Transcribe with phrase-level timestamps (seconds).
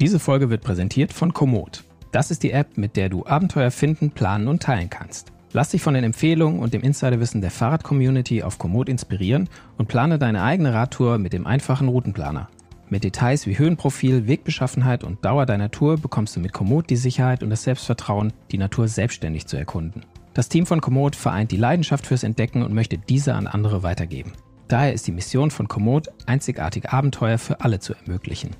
[0.00, 1.84] Diese Folge wird präsentiert von Komoot.
[2.10, 5.32] Das ist die App, mit der du Abenteuer finden, planen und teilen kannst.
[5.52, 10.18] Lass dich von den Empfehlungen und dem Insiderwissen der Fahrrad-Community auf Komoot inspirieren und plane
[10.18, 12.48] deine eigene Radtour mit dem einfachen Routenplaner.
[12.90, 17.44] Mit Details wie Höhenprofil, Wegbeschaffenheit und Dauer deiner Tour bekommst du mit Komoot die Sicherheit
[17.44, 20.04] und das Selbstvertrauen, die Natur selbstständig zu erkunden.
[20.34, 24.32] Das Team von Komoot vereint die Leidenschaft fürs Entdecken und möchte diese an andere weitergeben.
[24.66, 28.50] Daher ist die Mission von Komoot, einzigartige Abenteuer für alle zu ermöglichen.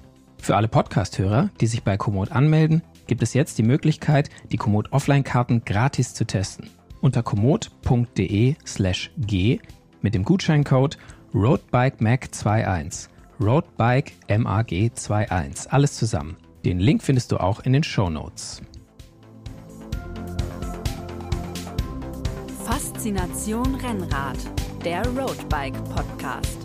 [0.45, 4.93] Für alle Podcast-Hörer, die sich bei Komoot anmelden, gibt es jetzt die Möglichkeit, die Komoot
[4.93, 6.69] Offline-Karten gratis zu testen.
[7.01, 9.59] Unter komoot.de slash g
[10.03, 10.99] mit dem Gutscheincode
[11.33, 13.09] RoadBikeMag21.
[13.41, 15.69] RoadBike MAG21.
[15.71, 16.37] Alles zusammen.
[16.63, 18.61] Den Link findest du auch in den Show Notes.
[22.67, 24.37] Faszination Rennrad,
[24.85, 26.59] der Roadbike Podcast.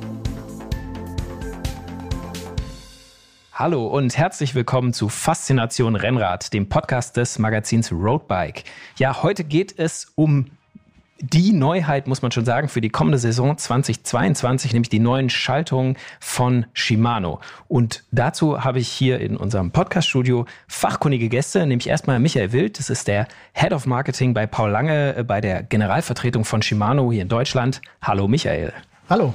[3.59, 8.63] Hallo und herzlich willkommen zu Faszination Rennrad, dem Podcast des Magazins Roadbike.
[8.95, 10.45] Ja, heute geht es um
[11.19, 15.97] die Neuheit, muss man schon sagen, für die kommende Saison 2022, nämlich die neuen Schaltungen
[16.21, 17.41] von Shimano.
[17.67, 22.89] Und dazu habe ich hier in unserem Podcaststudio fachkundige Gäste, nämlich erstmal Michael Wild, das
[22.89, 27.23] ist der Head of Marketing bei Paul Lange äh, bei der Generalvertretung von Shimano hier
[27.23, 27.81] in Deutschland.
[28.01, 28.71] Hallo Michael.
[29.09, 29.33] Hallo.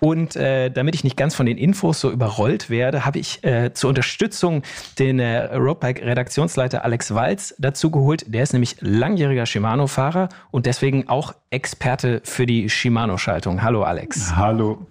[0.00, 3.72] Und äh, damit ich nicht ganz von den Infos so überrollt werde, habe ich äh,
[3.72, 4.62] zur Unterstützung
[4.98, 8.24] den äh, Roadbike-Redaktionsleiter Alex Walz dazu geholt.
[8.26, 13.62] Der ist nämlich langjähriger Shimano-Fahrer und deswegen auch Experte für die Shimano-Schaltung.
[13.62, 14.36] Hallo Alex.
[14.36, 14.86] Hallo.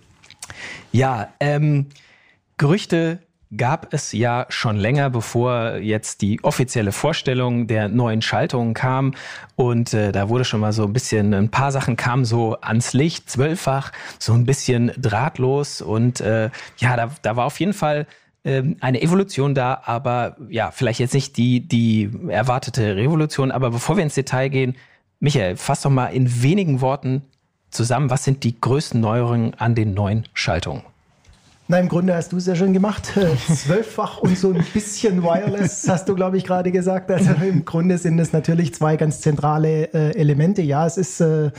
[0.92, 1.88] Ja, ähm,
[2.58, 3.20] Gerüchte
[3.56, 9.14] gab es ja schon länger, bevor jetzt die offizielle Vorstellung der neuen Schaltungen kam.
[9.56, 12.94] Und äh, da wurde schon mal so ein bisschen, ein paar Sachen kamen so ans
[12.94, 15.82] Licht, zwölffach, so ein bisschen drahtlos.
[15.82, 18.06] Und äh, ja, da, da war auf jeden Fall
[18.44, 23.52] ähm, eine Evolution da, aber ja, vielleicht jetzt nicht die, die erwartete Revolution.
[23.52, 24.76] Aber bevor wir ins Detail gehen,
[25.20, 27.24] Michael, fass doch mal in wenigen Worten
[27.70, 30.84] zusammen, was sind die größten Neuerungen an den neuen Schaltungen?
[31.70, 33.12] Na, im Grunde hast du es ja schon gemacht.
[33.54, 37.12] Zwölffach und so ein bisschen Wireless, hast du, glaube ich, gerade gesagt.
[37.12, 40.62] Also im Grunde sind es natürlich zwei ganz zentrale äh, Elemente.
[40.62, 41.52] Ja, es ist äh,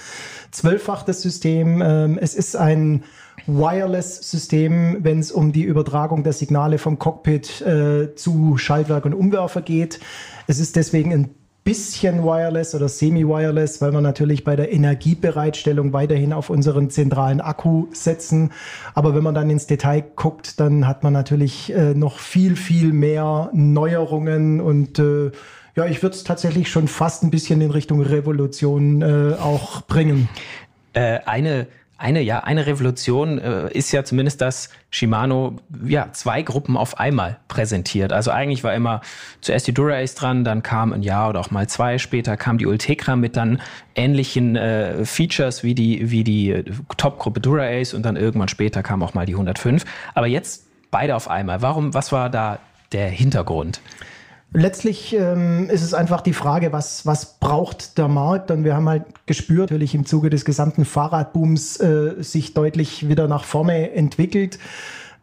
[0.51, 1.83] zwölffach das System.
[1.83, 3.05] Ähm, es ist ein
[3.47, 9.61] Wireless-System, wenn es um die Übertragung der Signale vom Cockpit äh, zu Schaltwerk und Umwerfer
[9.61, 10.01] geht.
[10.47, 11.35] Es ist deswegen ein
[11.69, 17.89] bisschen wireless oder semi-wireless, weil wir natürlich bei der Energiebereitstellung weiterhin auf unseren zentralen Akku
[17.93, 18.53] setzen.
[18.95, 22.95] Aber wenn man dann ins Detail guckt, dann hat man natürlich äh, noch viel, viel
[22.95, 25.31] mehr Neuerungen und äh,
[25.77, 30.31] ja, ich würde es tatsächlich schon fast ein bisschen in Richtung Revolution äh, auch bringen.
[30.95, 31.67] Äh, eine
[31.99, 37.39] eine, ja, eine Revolution äh, ist ja zumindest, dass Shimano ja zwei Gruppen auf einmal
[37.49, 38.13] präsentiert.
[38.13, 39.01] Also eigentlich war immer
[39.41, 42.67] zuerst die Dura-Ace dran, dann kam ein Jahr oder auch mal zwei später kam die
[42.67, 43.61] Ultegra mit dann
[43.97, 46.65] ähnlichen äh, Features wie die, wie die
[46.97, 49.85] Top-Gruppe Dura-Ace und dann irgendwann später kam auch mal die 105.
[50.15, 51.63] Aber jetzt beide auf einmal.
[51.63, 52.61] Warum, was war da
[52.93, 53.81] der Hintergrund?
[54.53, 58.51] Letztlich ähm, ist es einfach die Frage, was, was braucht der Markt?
[58.51, 63.29] Und wir haben halt gespürt, natürlich im Zuge des gesamten Fahrradbooms äh, sich deutlich wieder
[63.29, 64.59] nach vorne entwickelt.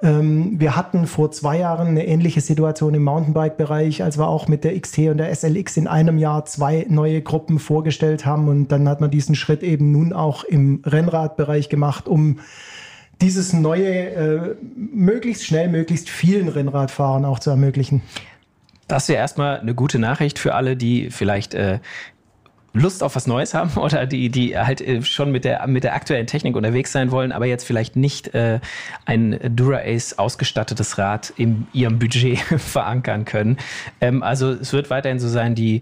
[0.04, 4.64] Ähm, wir hatten vor zwei Jahren eine ähnliche Situation im Mountainbike-Bereich, als wir auch mit
[4.64, 8.48] der XT und der SLX in einem Jahr zwei neue Gruppen vorgestellt haben.
[8.48, 12.40] Und dann hat man diesen Schritt eben nun auch im Rennradbereich gemacht, um
[13.22, 18.04] dieses neue, äh, möglichst schnell, möglichst vielen Rennradfahrern auch zu ermöglichen.
[18.88, 21.80] Das ist ja erstmal eine gute Nachricht für alle, die vielleicht äh,
[22.76, 25.96] Lust auf was Neues haben oder die, die halt äh, schon mit der, mit der
[25.96, 28.60] aktuellen Technik unterwegs sein wollen, aber jetzt vielleicht nicht äh,
[29.06, 33.58] ein Dura-Ace ausgestattetes Rad in ihrem Budget verankern können.
[34.02, 35.82] Ähm, also es wird weiterhin so sein, die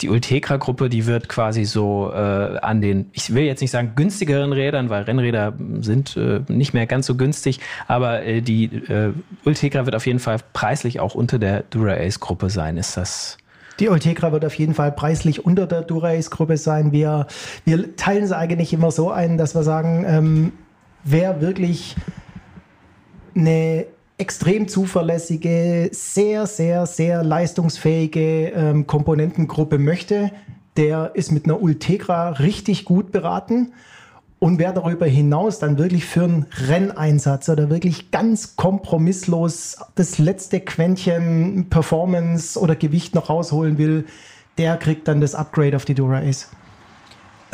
[0.00, 4.52] die Ultegra-Gruppe, die wird quasi so äh, an den, ich will jetzt nicht sagen günstigeren
[4.52, 9.12] Rädern, weil Rennräder sind äh, nicht mehr ganz so günstig, aber äh, die äh,
[9.44, 12.76] Ultegra wird auf jeden Fall preislich auch unter der Dura-Ace-Gruppe sein.
[12.76, 13.38] Ist das
[13.80, 16.92] die Ultegra wird auf jeden Fall preislich unter der Dura-Ace-Gruppe sein.
[16.92, 17.26] Wir,
[17.64, 20.52] wir teilen es eigentlich immer so ein, dass wir sagen, ähm,
[21.02, 21.96] wer wirklich
[23.34, 23.86] eine
[24.18, 30.30] extrem zuverlässige, sehr, sehr, sehr leistungsfähige ähm, Komponentengruppe möchte,
[30.76, 33.72] der ist mit einer Ultegra richtig gut beraten.
[34.38, 40.60] Und wer darüber hinaus dann wirklich für einen Renneinsatz oder wirklich ganz kompromisslos das letzte
[40.60, 44.04] Quäntchen Performance oder Gewicht noch rausholen will,
[44.58, 46.48] der kriegt dann das Upgrade auf die Dura Ace.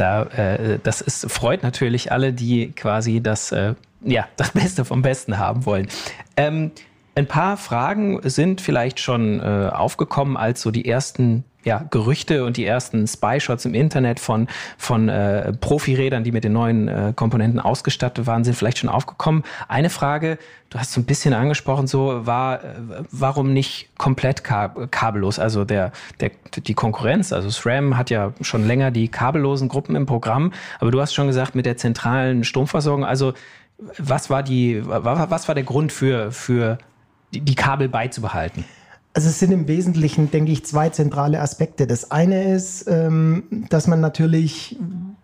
[0.00, 5.02] Da, äh, das ist, freut natürlich alle, die quasi das, äh, ja, das Beste vom
[5.02, 5.88] Besten haben wollen.
[6.36, 6.70] Ähm,
[7.14, 12.56] Ein paar Fragen sind vielleicht schon äh, aufgekommen, als so die ersten ja, Gerüchte und
[12.56, 14.48] die ersten Spy-Shots im Internet von,
[14.78, 19.44] von äh, Profirädern, die mit den neuen äh, Komponenten ausgestattet waren, sind vielleicht schon aufgekommen.
[19.68, 20.38] Eine Frage,
[20.70, 22.68] du hast so ein bisschen angesprochen, so war, äh,
[23.10, 25.38] warum nicht komplett kab kabellos?
[25.38, 30.06] Also der, der, die Konkurrenz, also SRAM hat ja schon länger die kabellosen Gruppen im
[30.06, 33.34] Programm, aber du hast schon gesagt, mit der zentralen Stromversorgung, also
[33.98, 36.78] was war die, was war der Grund für, für
[37.32, 38.64] die, die Kabel beizubehalten?
[39.12, 41.88] Also es sind im Wesentlichen, denke ich, zwei zentrale Aspekte.
[41.88, 44.78] Das eine ist, ähm, dass man natürlich,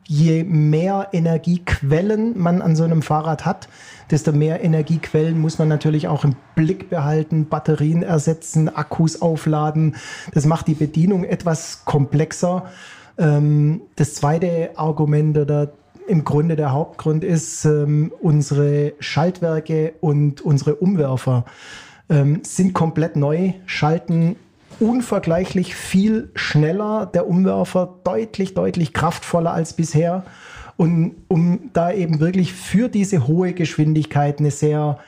[0.08, 3.68] je mehr Energiequellen man an so einem Fahrrad hat,
[4.10, 9.94] desto mehr Energiequellen muss man natürlich auch im Blick behalten, Batterien ersetzen, Akkus aufladen.
[10.34, 12.64] Das macht die Bedienung etwas komplexer.
[13.18, 15.72] Ähm, das zweite Argument oder
[16.08, 21.44] im Grunde der Hauptgrund ist ähm, unsere Schaltwerke und unsere Umwerfer
[22.08, 24.36] ähm, sind komplett neu, schalten
[24.78, 30.24] unvergleichlich viel schneller, der Umwerfer deutlich, deutlich kraftvoller als bisher.
[30.76, 34.98] Und um da eben wirklich für diese hohe Geschwindigkeit eine sehr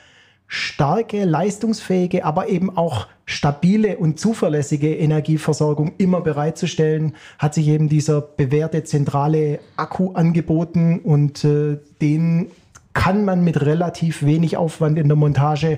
[0.47, 8.19] starke, leistungsfähige, aber eben auch stabile und zuverlässige Energieversorgung immer bereitzustellen, hat sich eben dieser
[8.21, 12.49] bewährte zentrale Akku angeboten und äh, den
[12.93, 15.77] kann man mit relativ wenig Aufwand in der Montage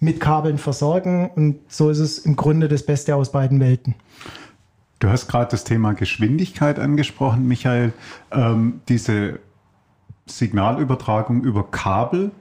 [0.00, 1.30] mit Kabeln versorgen.
[1.34, 3.94] Und so ist es im Grunde das Beste aus beiden Welten.
[5.00, 7.92] Du hast gerade das Thema Geschwindigkeit angesprochen, Michael.
[8.32, 9.38] Ähm, diese
[10.26, 12.32] Signalübertragung über Kabel,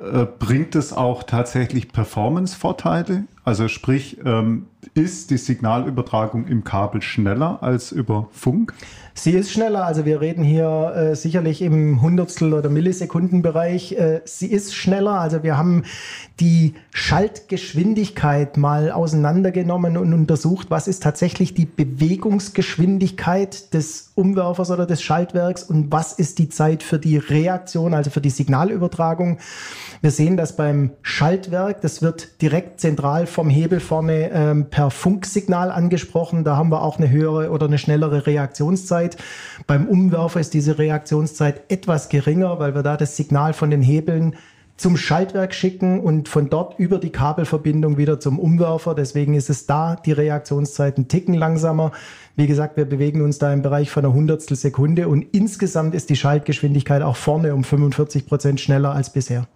[0.00, 3.24] äh, bringt es auch tatsächlich Performance-Vorteile?
[3.44, 8.72] Also sprich, ähm, ist die Signalübertragung im Kabel schneller als über Funk?
[9.14, 13.92] Sie ist schneller, also wir reden hier äh, sicherlich im Hundertstel- oder Millisekundenbereich.
[13.92, 15.84] Äh, sie ist schneller, also wir haben
[16.38, 25.02] die Schaltgeschwindigkeit mal auseinandergenommen und untersucht, was ist tatsächlich die Bewegungsgeschwindigkeit des Umwerfers oder des
[25.02, 29.38] Schaltwerks und was ist die Zeit für die Reaktion, also für die Signalübertragung.
[30.00, 35.70] Wir sehen das beim Schaltwerk, das wird direkt zentral vom Hebel vorne ähm, per Funksignal
[35.70, 36.44] angesprochen.
[36.44, 38.99] Da haben wir auch eine höhere oder eine schnellere Reaktionszeit.
[39.66, 44.36] Beim Umwerfer ist diese Reaktionszeit etwas geringer, weil wir da das Signal von den Hebeln
[44.80, 48.94] zum Schaltwerk schicken und von dort über die Kabelverbindung wieder zum Umwerfer.
[48.94, 51.92] Deswegen ist es da die Reaktionszeit ein Ticken langsamer.
[52.34, 56.08] Wie gesagt, wir bewegen uns da im Bereich von einer Hundertstel Sekunde und insgesamt ist
[56.08, 59.46] die Schaltgeschwindigkeit auch vorne um 45 Prozent schneller als bisher.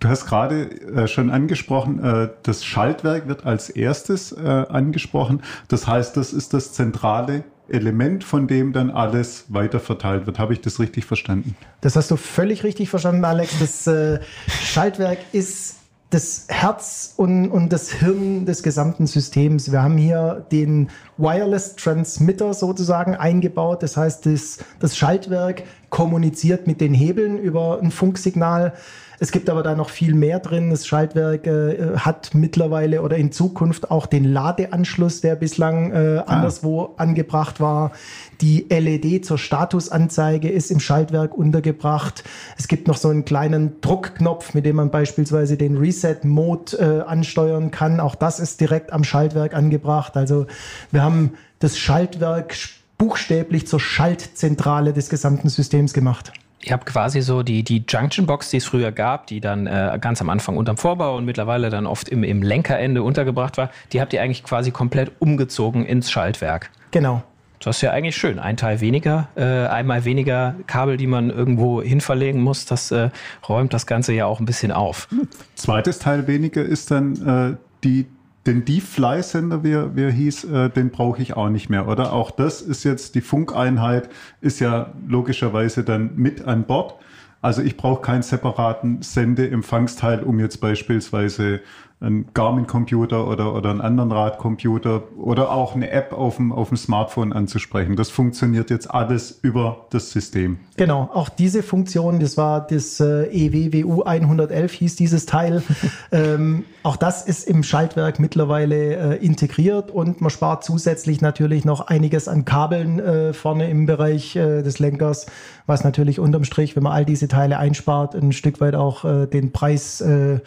[0.00, 5.42] Du hast gerade äh, schon angesprochen, äh, das Schaltwerk wird als erstes äh, angesprochen.
[5.68, 10.38] Das heißt, das ist das zentrale Element, von dem dann alles weiter verteilt wird.
[10.38, 11.56] Habe ich das richtig verstanden?
[11.80, 13.58] Das hast du völlig richtig verstanden, Alex.
[13.58, 15.76] Das äh, Schaltwerk ist
[16.12, 19.72] das Herz und, und das Hirn des gesamten Systems.
[19.72, 23.82] Wir haben hier den Wireless Transmitter sozusagen eingebaut.
[23.82, 28.74] Das heißt, das, das Schaltwerk kommuniziert mit den Hebeln über ein Funksignal.
[29.22, 30.70] Es gibt aber da noch viel mehr drin.
[30.70, 36.22] Das Schaltwerk äh, hat mittlerweile oder in Zukunft auch den Ladeanschluss, der bislang äh, ah.
[36.22, 37.92] anderswo angebracht war.
[38.40, 42.24] Die LED zur Statusanzeige ist im Schaltwerk untergebracht.
[42.58, 47.70] Es gibt noch so einen kleinen Druckknopf, mit dem man beispielsweise den Reset-Mode äh, ansteuern
[47.70, 48.00] kann.
[48.00, 50.16] Auch das ist direkt am Schaltwerk angebracht.
[50.16, 50.48] Also
[50.90, 52.56] wir haben das Schaltwerk
[52.98, 56.32] buchstäblich zur Schaltzentrale des gesamten Systems gemacht.
[56.64, 59.98] Ihr habt quasi so die, die Junction Box, die es früher gab, die dann äh,
[60.00, 64.00] ganz am Anfang unterm Vorbau und mittlerweile dann oft im, im Lenkerende untergebracht war, die
[64.00, 66.70] habt ihr eigentlich quasi komplett umgezogen ins Schaltwerk.
[66.92, 67.22] Genau.
[67.64, 68.38] Das ist ja eigentlich schön.
[68.38, 72.64] Ein Teil weniger, äh, einmal weniger Kabel, die man irgendwo hin verlegen muss.
[72.64, 73.10] Das äh,
[73.48, 75.08] räumt das Ganze ja auch ein bisschen auf.
[75.54, 78.06] Zweites Teil weniger ist dann äh, die
[78.46, 82.12] den Deep-Fly-Sender, wie, wie er hieß, äh, den brauche ich auch nicht mehr, oder?
[82.12, 84.08] Auch das ist jetzt, die Funkeinheit
[84.40, 86.94] ist ja logischerweise dann mit an Bord.
[87.40, 91.60] Also ich brauche keinen separaten Sendeempfangsteil, um jetzt beispielsweise
[92.02, 96.76] einen Garmin-Computer oder, oder einen anderen Radcomputer oder auch eine App auf dem, auf dem
[96.76, 97.96] Smartphone anzusprechen.
[97.96, 100.58] Das funktioniert jetzt alles über das System.
[100.76, 105.62] Genau, auch diese Funktion, das war das äh, EWWU 111 hieß dieses Teil.
[106.12, 111.82] ähm, auch das ist im Schaltwerk mittlerweile äh, integriert und man spart zusätzlich natürlich noch
[111.82, 115.26] einiges an Kabeln äh, vorne im Bereich äh, des Lenkers,
[115.66, 119.26] was natürlich unterm Strich, wenn man all diese Teile einspart, ein Stück weit auch äh,
[119.26, 120.40] den Preis äh,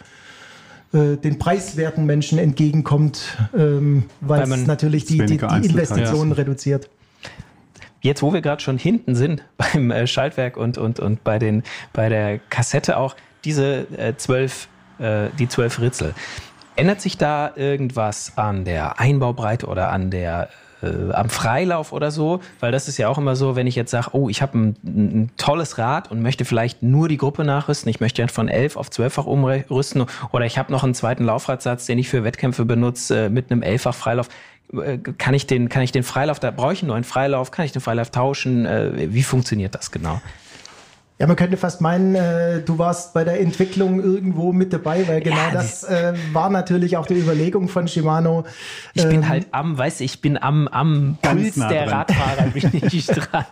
[0.92, 6.36] äh, den preiswerten Menschen entgegenkommt, ähm, weil, es natürlich die, die, die Investitionen ja.
[6.36, 6.88] reduziert.
[8.02, 11.62] Jetzt, wo wir gerade schon hinten sind beim äh, Schaltwerk und, und, und bei, den,
[11.92, 16.14] bei der Kassette auch, diese äh, 12 äh, die zwölf Ritzel.
[16.74, 20.48] Ändert sich da irgendwas an der Einbaubreite oder an der
[20.82, 23.90] äh, am Freilauf oder so, weil das ist ja auch immer so, wenn ich jetzt
[23.90, 27.90] sage, oh, ich habe ein, ein, tolles Rad und möchte vielleicht nur die Gruppe nachrüsten,
[27.90, 31.86] ich möchte ja von elf auf zwölffach umrüsten oder ich habe noch einen zweiten Laufradsatz,
[31.86, 34.28] den ich für Wettkämpfe benutze äh, mit einem elffach Freilauf.
[34.72, 37.64] Äh, kann ich den, kann ich den Freilauf, da brauche ich einen neuen Freilauf, kann
[37.64, 38.66] ich den Freilauf tauschen?
[38.66, 40.20] Äh, wie funktioniert das genau?
[41.18, 45.22] Ja, man könnte fast meinen, äh, du warst bei der Entwicklung irgendwo mit dabei, weil
[45.22, 48.44] genau ja, das äh, war natürlich auch die Überlegung von Shimano.
[48.92, 51.94] Ich ähm, bin halt am, weißt ich bin am, am Puls nah der dran.
[52.00, 53.46] Radfahrer bin ich dran.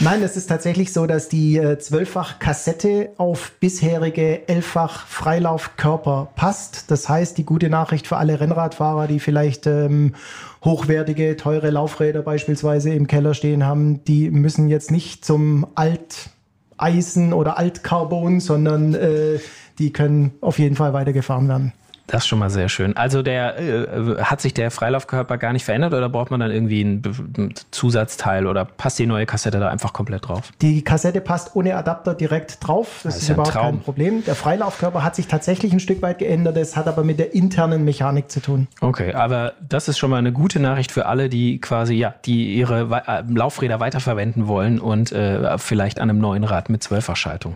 [0.00, 6.90] Nein, es ist tatsächlich so, dass die äh, zwölffach Kassette auf bisherige elffach Freilaufkörper passt.
[6.90, 10.14] Das heißt, die gute Nachricht für alle Rennradfahrer, die vielleicht ähm,
[10.64, 17.58] hochwertige, teure Laufräder beispielsweise im Keller stehen haben, die müssen jetzt nicht zum Alteisen oder
[17.58, 19.38] Altcarbon, sondern äh,
[19.78, 21.72] die können auf jeden Fall weitergefahren werden.
[22.10, 22.96] Das ist schon mal sehr schön.
[22.96, 26.82] Also der äh, hat sich der Freilaufkörper gar nicht verändert oder braucht man dann irgendwie
[26.82, 27.02] ein,
[27.38, 30.50] ein, Zusatzteil oder passt die neue Kassette da einfach komplett drauf?
[30.60, 33.00] Die Kassette passt ohne Adapter direkt drauf.
[33.04, 34.24] Das, das ist, ist überhaupt kein Problem.
[34.24, 36.56] Der Freilaufkörper hat sich tatsächlich ein Stück weit geändert.
[36.56, 38.66] Das hat aber mit der internen Mechanik zu tun.
[38.80, 42.54] Okay, aber das ist schon mal eine gute Nachricht für alle, die quasi ja, die
[42.54, 47.54] ihre äh, Laufräder weiterverwenden wollen und äh, vielleicht an einem neuen Rad mit Zwölffachschaltung.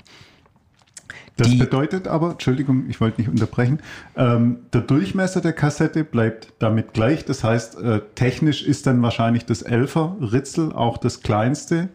[1.37, 3.81] Das bedeutet aber, Entschuldigung, ich wollte nicht unterbrechen,
[4.17, 7.25] ähm, der Durchmesser der Kassette bleibt damit gleich.
[7.25, 11.89] Das heißt, äh, technisch ist dann wahrscheinlich das 11er Ritzel auch das kleinste,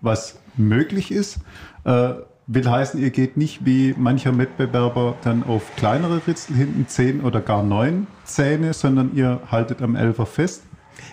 [0.00, 1.38] was möglich ist.
[1.84, 2.14] Äh,
[2.48, 7.40] will heißen, ihr geht nicht wie mancher Wettbewerber dann auf kleinere Ritzel hinten 10 oder
[7.40, 10.64] gar 9 Zähne, sondern ihr haltet am 11er fest.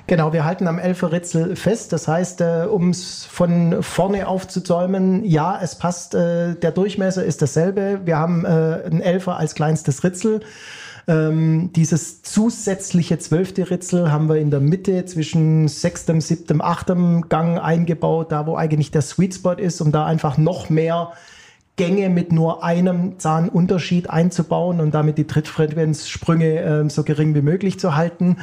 [0.08, 1.94] Genau, wir halten am Elferritzel fest.
[1.94, 7.42] Das heißt, äh, um es von vorne aufzuzäumen, ja, es passt, äh, der Durchmesser ist
[7.42, 8.02] dasselbe.
[8.06, 10.42] Wir haben äh, ein Elfer als kleinstes Ritzel.
[11.08, 17.60] Ähm, dieses zusätzliche zwölfte Ritzel haben wir in der Mitte zwischen sechstem, siebtem, achtem Gang
[17.60, 21.14] eingebaut, da wo eigentlich der Sweet Spot ist, um da einfach noch mehr
[21.78, 27.80] Gänge mit nur einem Zahnunterschied einzubauen und damit die Trittfrequenzsprünge äh, so gering wie möglich
[27.80, 28.38] zu halten.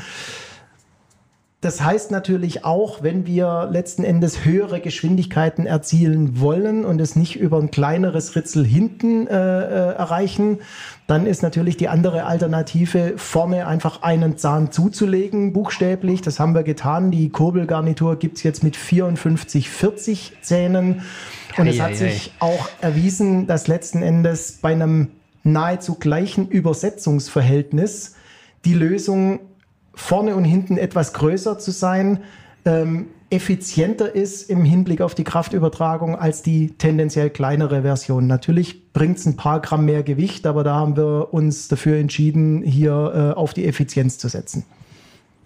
[1.63, 7.37] Das heißt natürlich auch, wenn wir letzten Endes höhere Geschwindigkeiten erzielen wollen und es nicht
[7.41, 10.59] über ein kleineres Ritzel hinten äh, äh, erreichen,
[11.07, 16.21] dann ist natürlich die andere Alternative, vorne einfach einen Zahn zuzulegen, buchstäblich.
[16.21, 17.11] Das haben wir getan.
[17.11, 21.03] Die Kurbelgarnitur gibt's jetzt mit 54, 40 Zähnen.
[21.57, 25.09] Und es hat sich auch erwiesen, dass letzten Endes bei einem
[25.43, 28.15] nahezu gleichen Übersetzungsverhältnis
[28.67, 29.41] die Lösung
[29.97, 32.21] vorne und hinten etwas größer zu sein,
[32.65, 38.29] ähm, effizienter ist im Hinblick auf die Kraftübertragung als die tendenziell kleinere Version.
[38.29, 42.63] Natürlich bringt es ein paar Gramm mehr Gewicht, aber da haben wir uns dafür entschieden,
[42.63, 44.65] hier äh, auf die Effizienz zu setzen.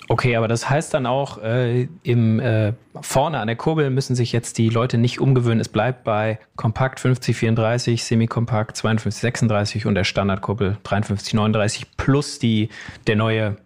[0.09, 4.33] Okay, aber das heißt dann auch, äh, im, äh, vorne an der Kurbel müssen sich
[4.33, 5.61] jetzt die Leute nicht umgewöhnen.
[5.61, 12.71] Es bleibt bei Kompakt 5034, Semi-Kompakt 5236 und der Standardkurbel 5339 plus die,
[13.07, 13.57] der neue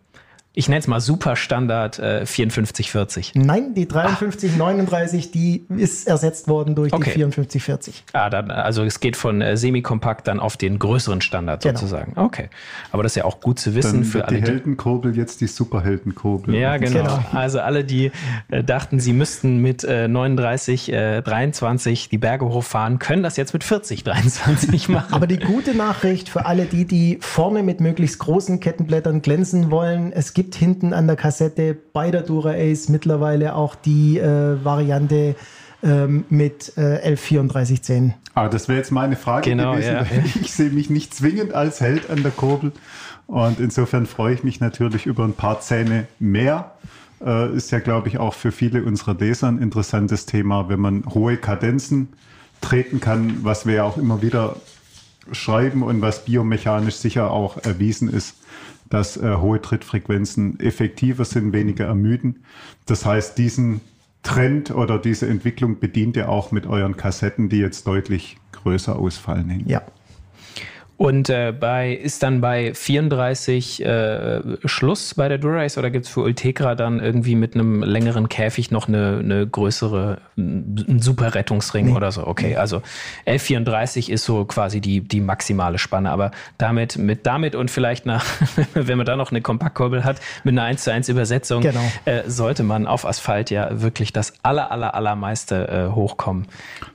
[0.57, 3.33] ich nenne es mal Superstandard äh, 5440.
[3.35, 7.11] Nein, die 5339, die ist ersetzt worden durch okay.
[7.11, 8.05] die 5440.
[8.13, 11.77] Ah, dann, also es geht von äh, semi-kompakt dann auf den größeren Standard genau.
[11.77, 12.13] sozusagen.
[12.15, 12.51] Okay.
[12.93, 14.41] Aber das ist ja auch gut zu wissen dann für alle.
[14.41, 16.55] Die Heldenkurbel jetzt die Superheldenkurbel.
[16.55, 17.03] Ja, genau.
[17.03, 17.25] genau.
[17.33, 18.13] Also alle, die
[18.49, 23.65] äh, dachten, sie müssten mit äh, 39, 23 die Berge hochfahren, können das jetzt mit
[23.65, 25.13] 40, 23 machen.
[25.13, 30.13] Aber die gute Nachricht für alle die, die vorne mit möglichst großen Kettenblättern glänzen wollen,
[30.13, 34.63] es gibt gibt hinten an der Kassette bei der Dura Ace mittlerweile auch die äh,
[34.63, 35.37] Variante
[35.83, 38.13] ähm, mit äh, 113410.
[38.35, 39.95] Aber das wäre jetzt meine Frage genau, gewesen.
[39.95, 40.05] Ja.
[40.43, 42.73] Ich sehe mich nicht zwingend als Held an der Kurbel.
[43.27, 46.73] Und insofern freue ich mich natürlich über ein paar Zähne mehr.
[47.25, 51.05] Äh, ist ja, glaube ich, auch für viele unserer Leser ein interessantes Thema, wenn man
[51.07, 52.09] hohe Kadenzen
[52.61, 54.57] treten kann, was wir ja auch immer wieder
[55.33, 58.37] schreiben und was biomechanisch sicher auch erwiesen ist
[58.95, 62.45] dass äh, hohe Trittfrequenzen effektiver sind, weniger ermüden.
[62.87, 63.81] Das heißt, diesen
[64.23, 69.65] Trend oder diese Entwicklung bedient ihr auch mit euren Kassetten, die jetzt deutlich größer ausfallen.
[69.67, 69.83] Ja,
[71.05, 76.11] und äh, bei ist dann bei 34 äh, Schluss bei der Durace oder gibt es
[76.11, 81.89] für Ultegra dann irgendwie mit einem längeren Käfig noch eine, eine größere, ein super Rettungsring
[81.89, 81.93] nee.
[81.93, 82.27] oder so?
[82.27, 82.77] Okay, also
[83.27, 88.25] 1134 ist so quasi die, die maximale Spanne, aber damit, mit damit und vielleicht nach,
[88.73, 91.85] wenn man da noch eine Kompaktkurbel hat, mit einer 1 zu 1 Übersetzung, genau.
[92.07, 96.47] äh, sollte man auf Asphalt ja wirklich das aller, aller, allermeiste äh, hochkommen.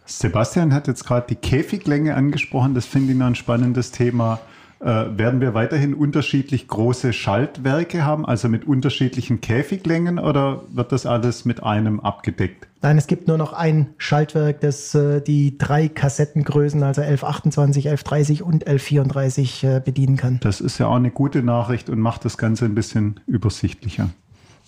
[0.09, 4.39] Sebastian hat jetzt gerade die Käfiglänge angesprochen, das finde ich noch ein spannendes Thema.
[4.81, 4.85] Äh,
[5.17, 11.43] werden wir weiterhin unterschiedlich große Schaltwerke haben, also mit unterschiedlichen Käfiglängen oder wird das alles
[11.43, 12.65] mit einem abgedeckt?
[12.81, 18.41] Nein, es gibt nur noch ein Schaltwerk, das äh, die drei Kassettengrößen, also 1128, 1130
[18.41, 20.39] und 1134 äh, bedienen kann.
[20.41, 24.09] Das ist ja auch eine gute Nachricht und macht das Ganze ein bisschen übersichtlicher.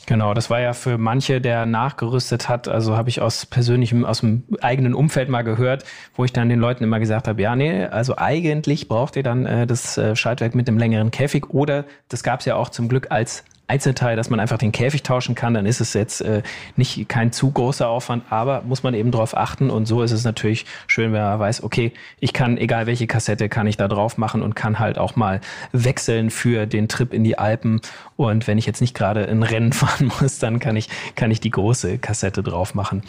[0.08, 4.22] Genau, das war ja für manche, der nachgerüstet hat, also habe ich aus persönlichem, aus
[4.22, 5.84] dem eigenen Umfeld mal gehört,
[6.15, 9.46] wo ich dann den Leuten immer gesagt habe, ja, nee, also eigentlich braucht ihr dann
[9.46, 12.89] äh, das äh, Schaltwerk mit dem längeren Käfig oder das gab es ja auch zum
[12.89, 16.43] Glück als Einzelteil, dass man einfach den Käfig tauschen kann, dann ist es jetzt äh,
[16.75, 20.25] nicht kein zu großer Aufwand, aber muss man eben darauf achten und so ist es
[20.25, 24.17] natürlich schön, wenn man weiß, okay, ich kann, egal welche Kassette, kann ich da drauf
[24.17, 25.39] machen und kann halt auch mal
[25.71, 27.79] wechseln für den Trip in die Alpen
[28.17, 31.39] und wenn ich jetzt nicht gerade ein Rennen fahren muss, dann kann ich, kann ich
[31.39, 33.03] die große Kassette drauf machen.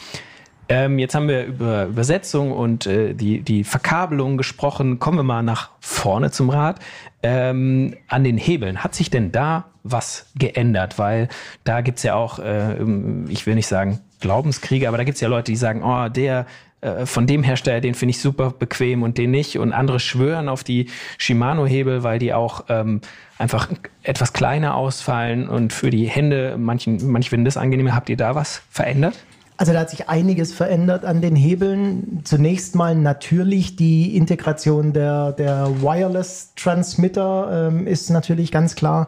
[0.73, 4.99] Ähm, jetzt haben wir über Übersetzung und äh, die, die Verkabelung gesprochen.
[4.99, 6.81] Kommen wir mal nach vorne zum Rad.
[7.23, 8.83] Ähm, an den Hebeln.
[8.83, 10.99] Hat sich denn da was geändert?
[10.99, 11.29] Weil
[11.65, 12.83] da gibt's ja auch, äh,
[13.29, 16.47] ich will nicht sagen Glaubenskriege, aber da gibt's ja Leute, die sagen, oh, der
[16.81, 19.59] äh, von dem Hersteller, den finde ich super bequem und den nicht.
[19.59, 20.89] Und andere schwören auf die
[21.19, 23.03] Shimano-Hebel, weil die auch ähm,
[23.37, 23.69] einfach
[24.05, 27.95] etwas kleiner ausfallen und für die Hände, manchen, manch finden das angenehmer.
[27.95, 29.23] Habt ihr da was verändert?
[29.63, 32.23] Also da hat sich einiges verändert an den Hebeln.
[32.25, 39.07] Zunächst mal natürlich die Integration der, der Wireless-Transmitter ähm, ist natürlich ganz klar.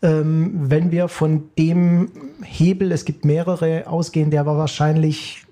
[0.00, 2.10] Ähm, wenn wir von dem
[2.42, 5.44] Hebel, es gibt mehrere ausgehen, der war wahrscheinlich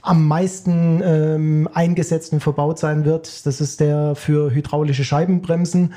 [0.00, 3.44] am meisten ähm, eingesetzt und verbaut sein wird.
[3.44, 5.92] Das ist der für hydraulische Scheibenbremsen.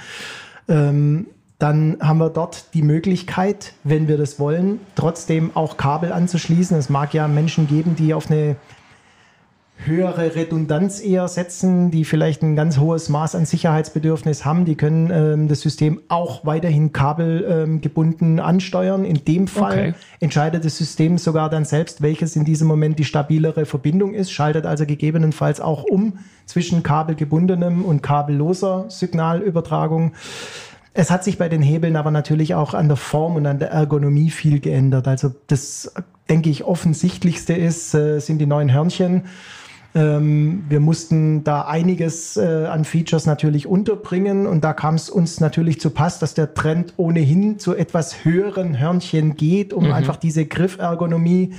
[0.67, 1.27] Ähm,
[1.59, 6.77] dann haben wir dort die Möglichkeit, wenn wir das wollen, trotzdem auch Kabel anzuschließen.
[6.77, 8.55] Es mag ja Menschen geben, die auf eine
[9.85, 14.65] höhere Redundanz eher setzen, die vielleicht ein ganz hohes Maß an Sicherheitsbedürfnis haben.
[14.65, 19.05] Die können ähm, das System auch weiterhin kabelgebunden ähm, ansteuern.
[19.05, 19.93] In dem Fall okay.
[20.19, 24.65] entscheidet das System sogar dann selbst, welches in diesem Moment die stabilere Verbindung ist, schaltet
[24.65, 30.13] also gegebenenfalls auch um zwischen kabelgebundenem und kabelloser Signalübertragung.
[30.93, 33.71] Es hat sich bei den Hebeln aber natürlich auch an der Form und an der
[33.71, 35.07] Ergonomie viel geändert.
[35.07, 35.93] Also das,
[36.29, 39.23] denke ich, offensichtlichste ist, äh, sind die neuen Hörnchen.
[39.95, 45.39] Ähm, wir mussten da einiges äh, an Features natürlich unterbringen und da kam es uns
[45.39, 49.93] natürlich zu Pass, dass der Trend ohnehin zu etwas höheren Hörnchen geht, um mhm.
[49.93, 51.55] einfach diese Griffergonomie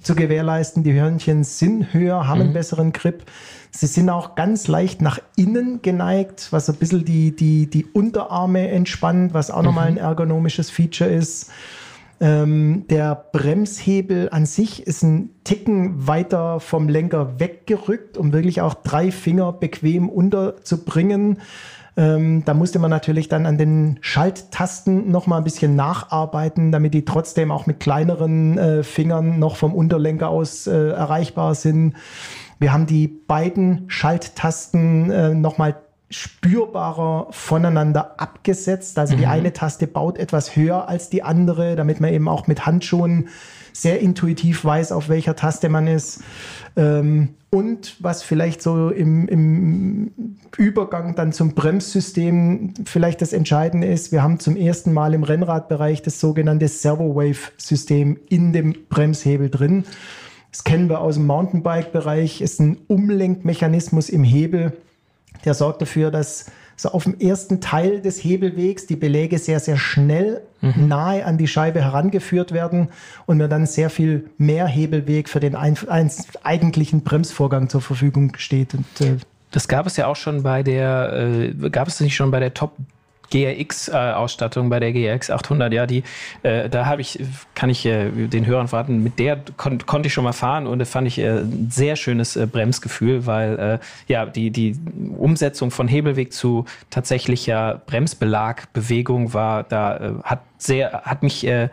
[0.00, 0.82] zu gewährleisten.
[0.82, 2.44] Die Hörnchen sind höher, haben mhm.
[2.44, 3.24] einen besseren Grip.
[3.76, 8.68] Sie sind auch ganz leicht nach innen geneigt, was ein bisschen die, die, die Unterarme
[8.68, 9.64] entspannt, was auch mhm.
[9.64, 11.50] nochmal ein ergonomisches Feature ist.
[12.20, 18.74] Ähm, der Bremshebel an sich ist ein Ticken weiter vom Lenker weggerückt, um wirklich auch
[18.74, 21.40] drei Finger bequem unterzubringen.
[21.96, 26.94] Ähm, da musste man natürlich dann an den Schalttasten noch mal ein bisschen nacharbeiten, damit
[26.94, 31.94] die trotzdem auch mit kleineren äh, Fingern noch vom Unterlenker aus äh, erreichbar sind.
[32.58, 35.76] Wir haben die beiden Schalttasten äh, noch mal
[36.10, 38.98] spürbarer voneinander abgesetzt.
[38.98, 39.18] Also mhm.
[39.18, 43.28] die eine Taste baut etwas höher als die andere, damit man eben auch mit Handschuhen
[43.72, 46.22] sehr intuitiv weiß, auf welcher Taste man ist.
[46.76, 50.10] Ähm, und was vielleicht so im, im,
[50.56, 56.02] Übergang dann zum Bremssystem vielleicht das Entscheidende ist, wir haben zum ersten Mal im Rennradbereich
[56.02, 59.84] das sogenannte Servo-Wave-System in dem Bremshebel drin.
[60.54, 64.72] Das kennen wir aus dem Mountainbike-Bereich, ist ein Umlenkmechanismus im Hebel,
[65.44, 69.76] der sorgt dafür, dass so auf dem ersten Teil des Hebelwegs die Beläge sehr, sehr
[69.76, 70.86] schnell mhm.
[70.86, 72.90] nahe an die Scheibe herangeführt werden
[73.26, 76.08] und mir dann sehr viel mehr Hebelweg für den ein, ein,
[76.44, 78.74] eigentlichen Bremsvorgang zur Verfügung steht.
[78.74, 79.16] Und, äh,
[79.50, 82.54] das gab es ja auch schon bei der, äh, gab es nicht schon bei der
[82.54, 82.76] Top
[83.34, 86.04] GRX-Ausstattung bei der GRX 800, ja, die,
[86.44, 87.18] äh, da habe ich,
[87.54, 90.78] kann ich äh, den Hörern verraten, mit der kon konnte ich schon mal fahren und
[90.78, 94.76] das fand ich äh, ein sehr schönes äh, Bremsgefühl, weil äh, ja, die, die
[95.18, 101.68] Umsetzung von Hebelweg zu tatsächlicher Bremsbelagbewegung war, da äh, hat sehr, hat mich äh,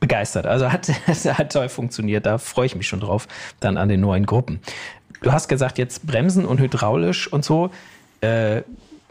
[0.00, 0.46] begeistert.
[0.46, 2.26] Also hat, hat toll funktioniert.
[2.26, 3.28] Da freue ich mich schon drauf,
[3.60, 4.60] dann an den neuen Gruppen.
[5.22, 7.70] Du hast gesagt, jetzt Bremsen und hydraulisch und so.
[8.22, 8.62] Äh,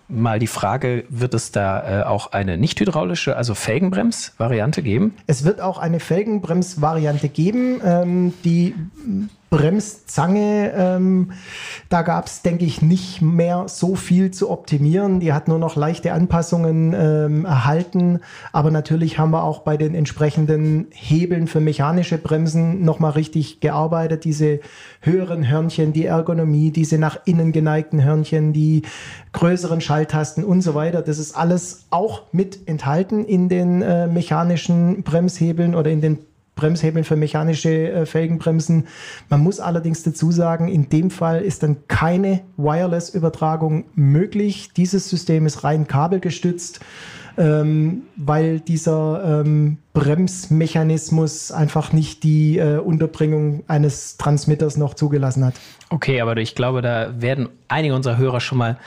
[0.09, 5.15] mal die Frage, wird es da äh, auch eine nicht hydraulische, also Felgenbrems-Variante geben?
[5.27, 8.75] Es wird auch eine Felgenbrems-Variante geben, ähm, die
[9.49, 11.31] Bremszange, ähm,
[11.89, 15.19] da gab es, denke ich, nicht mehr so viel zu optimieren.
[15.19, 18.19] Die hat nur noch leichte Anpassungen ähm, erhalten.
[18.51, 24.23] Aber natürlich haben wir auch bei den entsprechenden Hebeln für mechanische Bremsen nochmal richtig gearbeitet.
[24.23, 24.59] Diese
[25.01, 28.83] höheren Hörnchen, die Ergonomie, diese nach innen geneigten Hörnchen, die
[29.33, 31.01] größeren Schalttasten und so weiter.
[31.01, 36.28] Das ist alles auch mit enthalten in den äh, mechanischen Bremshebeln oder in den
[36.59, 38.87] Bremshebeln für mechanische äh, Felgenbremsen.
[39.29, 44.71] Man muss allerdings dazu sagen, in dem Fall ist dann keine Wireless-Übertragung möglich.
[44.75, 46.81] Dieses System ist rein kabelgestützt
[47.37, 55.55] ähm, weil dieser ähm, Bremsmechanismus einfach nicht die äh, Unterbringung eines Transmitters noch zugelassen hat.
[55.89, 58.77] Okay, aber ich glaube, da werden einige unserer Hörer schon mal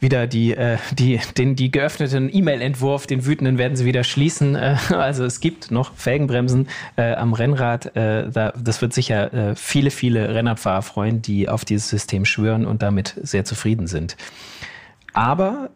[0.00, 4.54] wieder die, äh, die, den, die geöffneten E-Mail-Entwurf, den wütenden werden sie wieder schließen.
[4.54, 7.94] Äh, also es gibt noch Felgenbremsen äh, am Rennrad.
[7.96, 12.66] Äh, da, das wird sicher äh, viele, viele Rennradfahrer freuen, die auf dieses System schwören
[12.66, 14.16] und damit sehr zufrieden sind.
[15.12, 15.70] Aber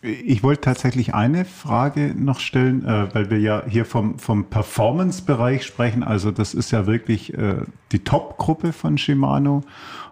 [0.00, 5.64] ich wollte tatsächlich eine Frage noch stellen, äh, weil wir ja hier vom, vom Performance-Bereich
[5.64, 6.02] sprechen.
[6.02, 9.62] Also das ist ja wirklich äh, die Top-Gruppe von Shimano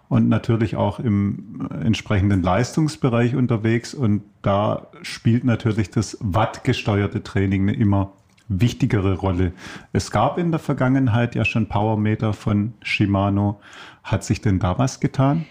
[0.09, 3.93] und natürlich auch im äh, entsprechenden Leistungsbereich unterwegs.
[3.93, 8.11] Und da spielt natürlich das wattgesteuerte Training eine immer
[8.49, 9.53] wichtigere Rolle.
[9.93, 13.61] Es gab in der Vergangenheit ja schon Powermeter von Shimano.
[14.03, 15.45] Hat sich denn da was getan?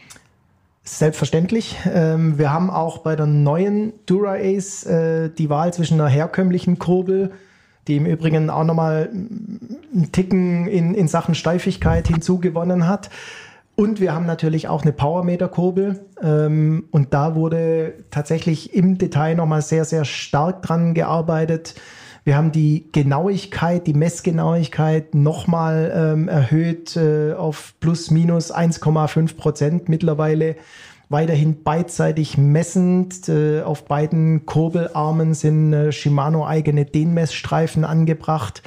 [0.88, 1.76] Selbstverständlich.
[1.92, 6.78] Ähm, wir haben auch bei der neuen Dura Ace äh, die Wahl zwischen einer herkömmlichen
[6.78, 7.32] Kurbel,
[7.88, 13.10] die im Übrigen auch nochmal einen Ticken in, in Sachen Steifigkeit hinzugewonnen hat.
[13.74, 16.06] Und wir haben natürlich auch eine Powermeter-Kurbel.
[16.22, 21.74] Ähm, und da wurde tatsächlich im Detail nochmal sehr, sehr stark dran gearbeitet,
[22.26, 29.88] wir haben die Genauigkeit, die Messgenauigkeit nochmal ähm, erhöht äh, auf plus minus 1,5 Prozent
[29.88, 30.56] mittlerweile.
[31.08, 33.28] Weiterhin beidseitig messend.
[33.28, 38.64] Äh, auf beiden Kurbelarmen sind äh, Shimano eigene Dehnmessstreifen angebracht.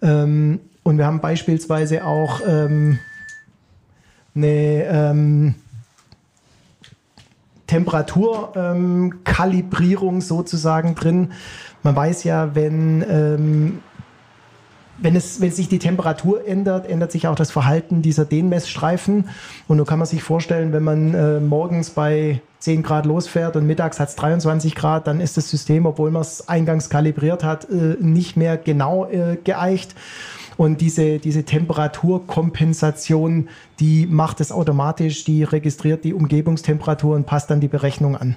[0.00, 3.00] Ähm, und wir haben beispielsweise auch ähm,
[4.36, 5.56] eine ähm,
[7.66, 11.32] Temperaturkalibrierung sozusagen drin.
[11.84, 13.78] Man weiß ja, wenn, ähm,
[14.98, 19.28] wenn, es, wenn sich die Temperatur ändert, ändert sich auch das Verhalten dieser Dehnmessstreifen.
[19.68, 23.66] Und so kann man sich vorstellen, wenn man äh, morgens bei 10 Grad losfährt und
[23.66, 27.68] mittags hat es 23 Grad, dann ist das System, obwohl man es eingangs kalibriert hat,
[27.68, 29.94] äh, nicht mehr genau äh, geeicht.
[30.56, 37.60] Und diese, diese Temperaturkompensation, die macht es automatisch, die registriert die Umgebungstemperatur und passt dann
[37.60, 38.36] die Berechnung an.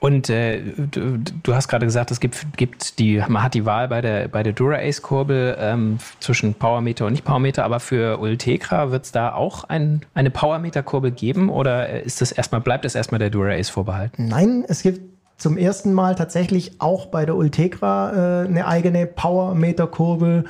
[0.00, 3.88] Und äh, du, du, hast gerade gesagt, es gibt, gibt die, man hat die Wahl
[3.88, 9.12] bei der, bei der Dura-Ace-Kurbel ähm, zwischen Powermeter und Nicht-Powermeter, aber für Ultegra wird es
[9.12, 13.68] da auch ein, eine Powermeter-Kurbel geben oder ist das erstmal, bleibt es erstmal der Dura-Ace
[13.68, 14.26] vorbehalten?
[14.26, 15.00] Nein, es gibt
[15.36, 20.44] zum ersten Mal tatsächlich auch bei der Ultegra äh, eine eigene Powermeter-Kurbel.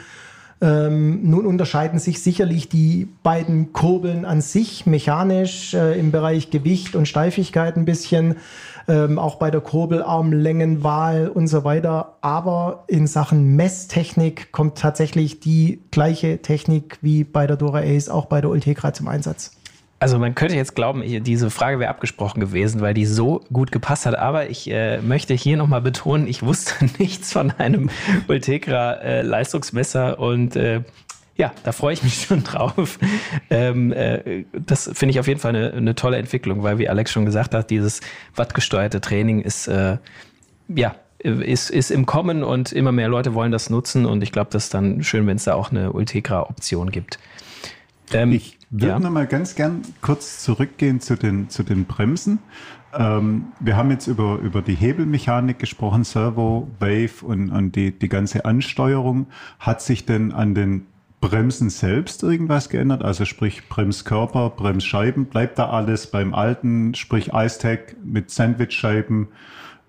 [0.63, 6.95] Ähm, nun unterscheiden sich sicherlich die beiden Kurbeln an sich mechanisch äh, im Bereich Gewicht
[6.95, 8.37] und Steifigkeit ein bisschen
[8.89, 12.17] ähm, auch bei der Kurbelarmlängenwahl und so weiter.
[12.21, 18.27] Aber in Sachen Messtechnik kommt tatsächlich die gleiche Technik wie bei der Dora Ace auch
[18.27, 19.53] bei der Ultegra zum Einsatz.
[20.01, 24.07] Also man könnte jetzt glauben, diese Frage wäre abgesprochen gewesen, weil die so gut gepasst
[24.07, 24.17] hat.
[24.17, 27.91] Aber ich äh, möchte hier nochmal betonen, ich wusste nichts von einem
[28.27, 30.81] Ultegra äh, Leistungsmesser und äh,
[31.37, 32.99] ja, da freue ich mich schon drauf.
[33.51, 37.13] Ähm, äh, das finde ich auf jeden Fall eine, eine, tolle Entwicklung, weil wie Alex
[37.13, 38.01] schon gesagt hat, dieses
[38.35, 39.99] wattgesteuerte Training ist äh,
[40.69, 44.49] ja ist, ist im Kommen und immer mehr Leute wollen das nutzen und ich glaube,
[44.51, 47.19] das ist dann schön, wenn es da auch eine Ultegra-Option gibt.
[48.13, 48.99] Ähm, ich würde ja.
[48.99, 52.39] noch mal ganz gern kurz zurückgehen zu den, zu den Bremsen.
[52.93, 58.09] Ähm, wir haben jetzt über, über die Hebelmechanik gesprochen, Servo, Wave und, und die, die
[58.09, 59.27] ganze Ansteuerung.
[59.59, 60.87] Hat sich denn an den
[61.21, 63.03] Bremsen selbst irgendwas geändert?
[63.03, 69.29] Also sprich Bremskörper, Bremsscheiben, bleibt da alles beim alten, sprich Icetech mit Sandwichscheiben,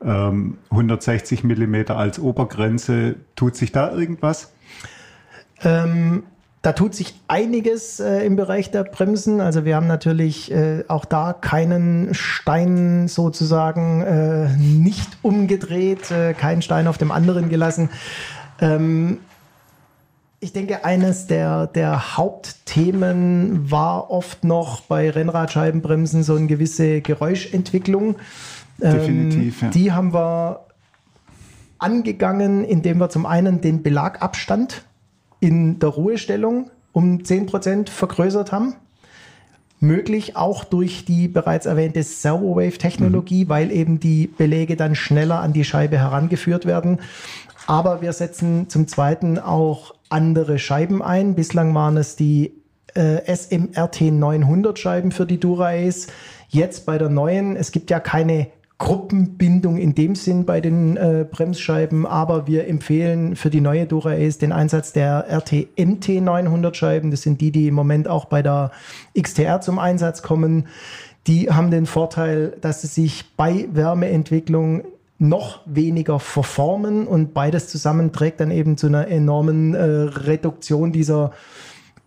[0.03, 3.15] ähm, 160 Millimeter als Obergrenze.
[3.35, 4.51] Tut sich da irgendwas?
[5.63, 6.23] Ähm,
[6.61, 9.41] da tut sich einiges äh, im Bereich der Bremsen.
[9.41, 16.61] Also wir haben natürlich äh, auch da keinen Stein sozusagen äh, nicht umgedreht, äh, keinen
[16.61, 17.89] Stein auf dem anderen gelassen.
[18.59, 19.17] Ähm,
[20.39, 28.17] ich denke, eines der, der Hauptthemen war oft noch bei Rennradscheibenbremsen so eine gewisse Geräuschentwicklung.
[28.77, 29.61] Definitiv.
[29.61, 29.71] Ähm, ja.
[29.71, 30.65] Die haben wir
[31.79, 34.83] angegangen, indem wir zum einen den Belagabstand
[35.41, 38.75] in der Ruhestellung um 10% vergrößert haben.
[39.81, 43.49] Möglich auch durch die bereits erwähnte Servo-Wave-Technologie, mhm.
[43.49, 46.99] weil eben die Belege dann schneller an die Scheibe herangeführt werden.
[47.67, 51.35] Aber wir setzen zum Zweiten auch andere Scheiben ein.
[51.35, 52.53] Bislang waren es die
[52.93, 56.07] äh, SMRT 900 Scheiben für die Dura-Ace.
[56.49, 58.47] Jetzt bei der neuen, es gibt ja keine
[58.81, 64.13] Gruppenbindung in dem Sinn bei den äh, Bremsscheiben, aber wir empfehlen für die neue Dura
[64.13, 67.11] Ace den Einsatz der RT-MT 900 Scheiben.
[67.11, 68.71] Das sind die, die im Moment auch bei der
[69.15, 70.65] XTR zum Einsatz kommen.
[71.27, 74.81] Die haben den Vorteil, dass sie sich bei Wärmeentwicklung
[75.19, 81.33] noch weniger verformen und beides zusammen trägt dann eben zu einer enormen äh, Reduktion dieser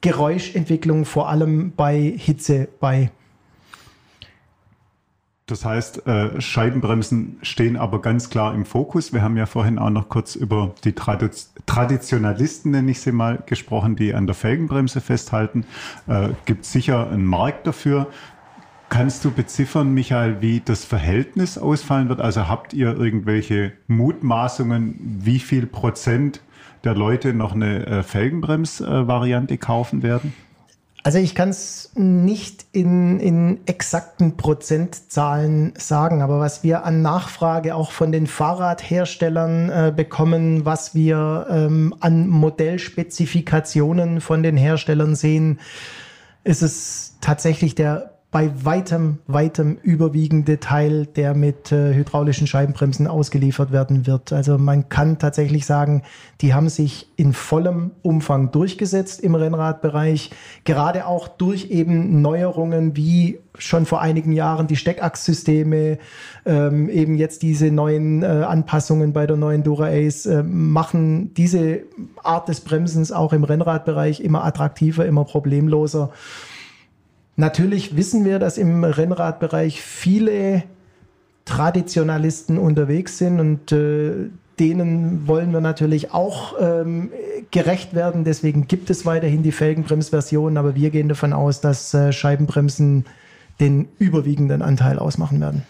[0.01, 3.13] Geräuschentwicklung, vor allem bei Hitze bei.
[5.47, 9.13] Das heißt, äh, Scheibenbremsen stehen aber ganz klar im Fokus.
[9.13, 11.29] Wir haben ja vorhin auch noch kurz über die Tradi
[11.67, 15.67] Traditionalisten, nenne ich sie mal, gesprochen, die an der Felgenbremse festhalten.
[16.07, 18.07] Äh, Gibt sicher einen Markt dafür.
[18.89, 22.23] Kannst du beziffern, Michael, wie das Verhältnis ausfallen wird?
[22.23, 26.41] Also habt ihr irgendwelche Mutmaßungen, wie viel Prozent
[26.85, 30.33] der Leute noch eine äh, Felgenbrems-Variante kaufen werden?
[31.07, 37.75] Also ich kann es nicht in, in exakten Prozentzahlen sagen, aber was wir an Nachfrage
[37.75, 45.61] auch von den Fahrradherstellern äh, bekommen, was wir ähm, an Modellspezifikationen von den Herstellern sehen,
[46.43, 53.71] ist es tatsächlich der bei weitem, weitem überwiegende Teil, der mit äh, hydraulischen Scheibenbremsen ausgeliefert
[53.71, 54.33] werden wird.
[54.33, 56.03] Also man kann tatsächlich sagen,
[56.41, 60.33] die haben sich in vollem Umfang durchgesetzt im Rennradbereich,
[60.65, 65.99] gerade auch durch eben Neuerungen wie schon vor einigen Jahren die Steckachssysteme,
[66.45, 71.83] ähm, eben jetzt diese neuen äh, Anpassungen bei der neuen Dura Ace äh, machen diese
[72.25, 76.11] Art des Bremsens auch im Rennradbereich immer attraktiver, immer problemloser.
[77.37, 80.63] Natürlich wissen wir, dass im Rennradbereich viele
[81.45, 87.11] Traditionalisten unterwegs sind und äh, denen wollen wir natürlich auch ähm,
[87.51, 88.25] gerecht werden.
[88.25, 93.05] Deswegen gibt es weiterhin die Felgenbremsversion, aber wir gehen davon aus, dass äh, Scheibenbremsen
[93.61, 95.63] den überwiegenden Anteil ausmachen werden.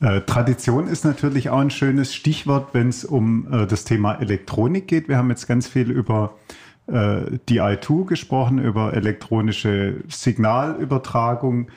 [0.00, 4.86] Äh, Tradition ist natürlich auch ein schönes Stichwort, wenn es um äh, das Thema Elektronik
[4.86, 5.08] geht.
[5.08, 11.70] Wir haben jetzt ganz viel über äh, DI2 gesprochen, über elektronische Signalübertragung.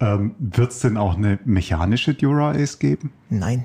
[0.00, 3.12] Ähm, Wird es denn auch eine mechanische Dura-Ace geben?
[3.30, 3.64] Nein.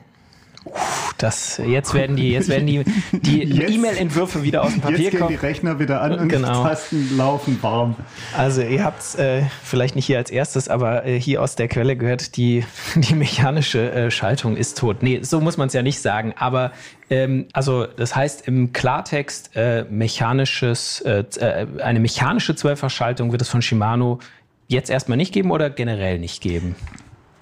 [1.17, 3.43] Das, jetzt werden die, jetzt werden die, die
[3.75, 5.31] E-Mail-Entwürfe wieder aus dem Papier jetzt kommen.
[5.31, 6.63] Jetzt gehen die Rechner wieder an und genau.
[6.63, 7.95] die Tasten laufen warm.
[8.35, 11.67] Also ihr habt es äh, vielleicht nicht hier als erstes, aber äh, hier aus der
[11.67, 15.03] Quelle gehört, die, die mechanische äh, Schaltung ist tot.
[15.03, 16.33] Nee, so muss man es ja nicht sagen.
[16.37, 16.71] Aber
[17.09, 23.49] ähm, also das heißt im Klartext äh, mechanisches, äh, äh, eine mechanische Zwölferschaltung wird es
[23.49, 24.19] von Shimano
[24.67, 26.75] jetzt erstmal nicht geben oder generell nicht geben?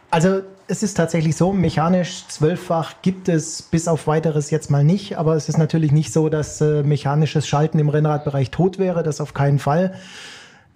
[0.09, 5.17] Also es ist tatsächlich so, mechanisch zwölffach gibt es bis auf weiteres jetzt mal nicht,
[5.17, 9.19] aber es ist natürlich nicht so, dass äh, mechanisches Schalten im Rennradbereich tot wäre, das
[9.19, 9.93] auf keinen Fall.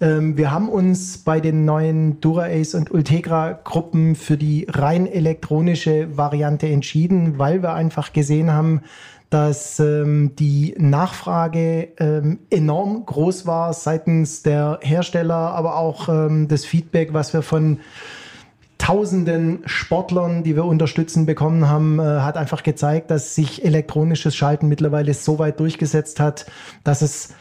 [0.02, 6.68] Ähm, wir haben uns bei den neuen Dura-Ace und Ultegra-Gruppen für die rein elektronische Variante
[6.68, 8.82] entschieden, weil wir einfach gesehen haben,
[9.30, 16.66] dass ähm, die Nachfrage ähm, enorm groß war seitens der Hersteller, aber auch ähm, das
[16.66, 17.80] Feedback, was wir von
[18.86, 24.68] tausenden Sportlern, die wir unterstützen bekommen haben, äh, hat einfach gezeigt, dass sich elektronisches Schalten
[24.68, 26.46] mittlerweile so weit durchgesetzt hat,
[26.84, 27.34] dass es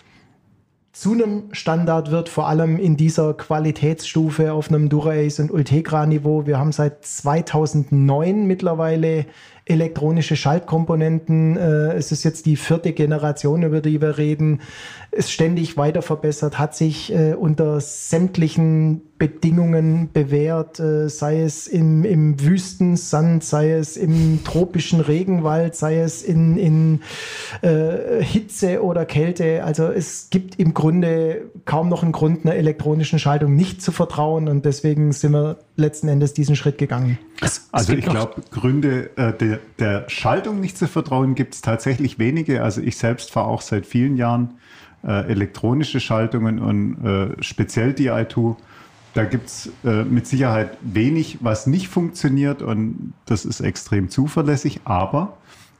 [0.94, 6.46] zu einem Standard wird, vor allem in dieser Qualitätsstufe auf einem Dura-Ace und Ultegra-Niveau.
[6.46, 9.26] Wir haben seit 2009 mittlerweile
[9.66, 11.56] elektronische Schaltkomponenten.
[11.56, 14.60] Äh, es ist jetzt die vierte Generation, über die wir reden.
[15.14, 22.04] Ist ständig weiter verbessert, hat sich äh, unter sämtlichen Bedingungen bewährt, äh, sei es im,
[22.04, 27.00] im Wüstensand, sei es im tropischen Regenwald, sei es in, in
[27.62, 29.62] äh, Hitze oder Kälte.
[29.62, 34.48] Also es gibt im Grunde kaum noch einen Grund, einer elektronischen Schaltung nicht zu vertrauen
[34.48, 37.18] und deswegen sind wir letzten Endes diesen Schritt gegangen.
[37.40, 41.62] Es, also es ich glaube, Gründe äh, der, der Schaltung nicht zu vertrauen gibt es
[41.62, 42.62] tatsächlich wenige.
[42.64, 44.58] Also ich selbst fahre auch seit vielen Jahren
[45.06, 48.56] äh, elektronische Schaltungen und äh, speziell die i2.
[49.14, 54.80] Da gibt es äh, mit Sicherheit wenig, was nicht funktioniert und das ist extrem zuverlässig,
[54.84, 55.36] aber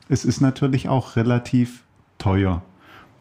[0.07, 1.83] es ist natürlich auch relativ
[2.17, 2.61] teuer.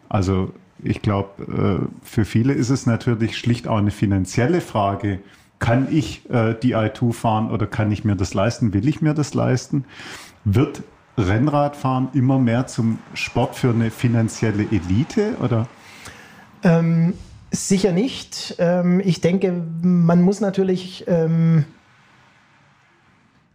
[0.08, 5.20] Also ich glaube, äh, für viele ist es natürlich schlicht auch eine finanzielle Frage.
[5.58, 8.74] Kann ich äh, die i2 fahren oder kann ich mir das leisten?
[8.74, 9.84] Will ich mir das leisten?
[10.44, 10.82] Wird
[11.16, 15.66] Rennradfahren immer mehr zum Sport für eine finanzielle Elite oder?
[16.64, 17.14] Ähm,
[17.54, 18.56] Sicher nicht.
[18.58, 21.64] Ähm, ich denke, man muss natürlich ähm,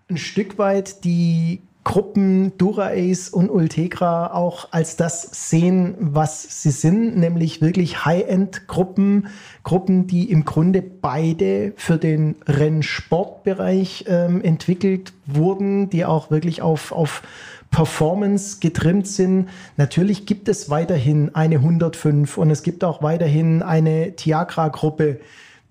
[0.10, 7.18] ein Stück weit die Gruppen Dura-Ace und Ultegra auch als das sehen, was sie sind,
[7.18, 9.28] nämlich wirklich High-End-Gruppen,
[9.64, 16.92] Gruppen, die im Grunde beide für den Rennsportbereich ähm, entwickelt wurden, die auch wirklich auf,
[16.92, 17.22] auf
[17.72, 19.50] Performance getrimmt sind.
[19.78, 25.20] Natürlich gibt es weiterhin eine 105 und es gibt auch weiterhin eine Tiagra-Gruppe,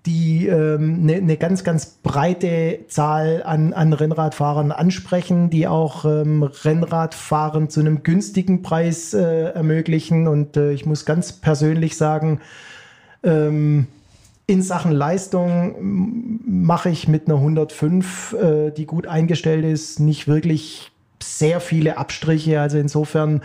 [0.05, 6.43] die ähm, eine, ne ganz, ganz breite Zahl an, an Rennradfahrern ansprechen, die auch ähm,
[6.43, 10.27] Rennradfahren zu einem günstigen Preis äh, ermöglichen.
[10.27, 12.39] Und äh, ich muss ganz persönlich sagen,
[13.23, 13.87] ähm,
[14.47, 15.75] in Sachen Leistung
[16.43, 20.88] mache ich mit einer 105, äh, die gut eingestellt ist, nicht wirklich
[21.21, 22.61] sehr viele Abstriche.
[22.61, 23.41] Also insofern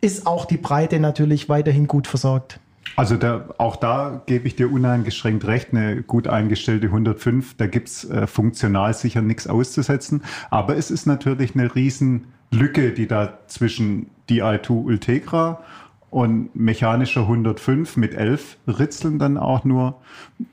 [0.00, 2.60] ist auch die Breite natürlich weiterhin gut versorgt.
[2.94, 8.04] Also da, auch da gebe ich dir uneingeschränkt recht, eine gut eingestellte 105, da gibt's
[8.04, 10.22] äh, funktional sicher nichts auszusetzen.
[10.50, 15.62] Aber es ist natürlich eine Riesenlücke, die da zwischen Di2 Ultegra
[16.10, 20.00] und mechanischer 105 mit 11 Ritzeln dann auch nur.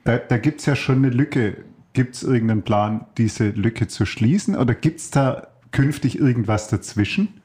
[0.04, 1.56] Da, da gibt's ja schon eine Lücke.
[1.94, 4.56] Gibt's irgendeinen Plan, diese Lücke zu schließen?
[4.56, 7.40] Oder gibt's da künftig irgendwas dazwischen?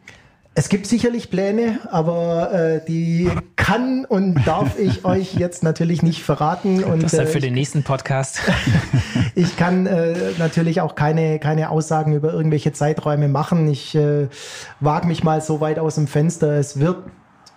[0.55, 6.21] Es gibt sicherlich Pläne, aber äh, die kann und darf ich euch jetzt natürlich nicht
[6.23, 6.83] verraten.
[6.83, 8.41] Und, das ist dann für äh, den nächsten Podcast.
[9.35, 13.67] ich kann äh, natürlich auch keine, keine Aussagen über irgendwelche Zeiträume machen.
[13.67, 14.27] Ich äh,
[14.79, 16.53] wage mich mal so weit aus dem Fenster.
[16.59, 16.97] Es wird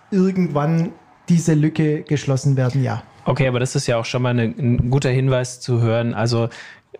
[0.09, 0.91] irgendwann
[1.29, 3.03] diese Lücke geschlossen werden, ja.
[3.25, 6.13] Okay, aber das ist ja auch schon mal eine, ein guter Hinweis zu hören.
[6.13, 6.49] Also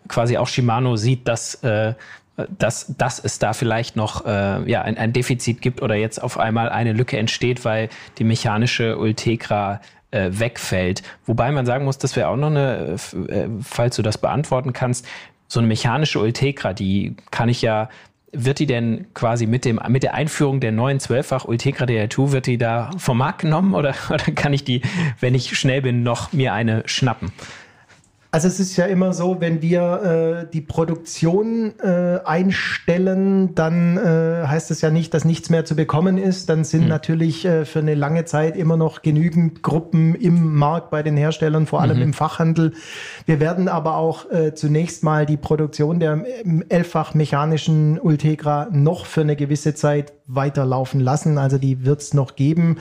[0.07, 1.93] quasi auch Shimano sieht, dass äh,
[2.58, 6.39] dass, dass es da vielleicht noch äh, ja, ein, ein Defizit gibt oder jetzt auf
[6.39, 11.04] einmal eine Lücke entsteht, weil die mechanische Ultegra äh, wegfällt.
[11.26, 15.06] Wobei man sagen muss, das wäre auch noch eine, äh, falls du das beantworten kannst,
[15.48, 17.89] so eine mechanische Ultegra, die kann ich ja
[18.36, 22.48] wird die denn quasi mit, dem, mit der Einführung der neuen 12-fach Ultegra DR2, wird
[22.48, 24.82] die da vom Markt genommen oder, oder kann ich die,
[25.19, 27.32] wenn ich schnell bin, noch mir eine schnappen?
[28.34, 34.48] Also es ist ja immer so, wenn wir äh, die Produktion äh, einstellen, dann äh,
[34.48, 36.50] heißt es ja nicht, dass nichts mehr zu bekommen ist.
[36.50, 36.88] Dann sind mhm.
[36.88, 41.67] natürlich äh, für eine lange Zeit immer noch genügend Gruppen im Markt bei den Herstellern,
[41.67, 42.04] vor allem mhm.
[42.06, 42.74] im Fachhandel.
[43.28, 49.06] Wir werden aber auch äh, zunächst mal die Produktion der ähm, elffach mechanischen Ultegra noch
[49.06, 51.38] für eine gewisse Zeit weiterlaufen lassen.
[51.38, 52.78] Also die wird es noch geben.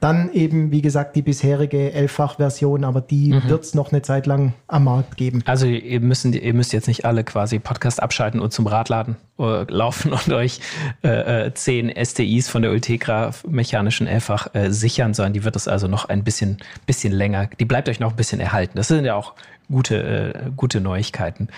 [0.00, 3.48] Dann eben, wie gesagt, die bisherige Elffach-Version, aber die mhm.
[3.48, 5.42] wird es noch eine Zeit lang am Markt geben.
[5.44, 9.64] Also ihr, müssen, ihr müsst jetzt nicht alle quasi Podcast abschalten und zum Radladen äh,
[9.64, 10.60] laufen und euch
[11.02, 15.66] äh, äh, zehn STIs von der Ultegra mechanischen Elffach äh, sichern, sondern die wird es
[15.66, 18.76] also noch ein bisschen, bisschen länger, die bleibt euch noch ein bisschen erhalten.
[18.76, 19.34] Das sind ja auch
[19.68, 21.48] gute, äh, gute Neuigkeiten.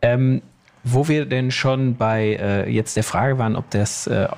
[0.00, 0.40] Ähm,
[0.88, 4.28] wo wir denn schon bei äh, jetzt der Frage waren, ob das äh,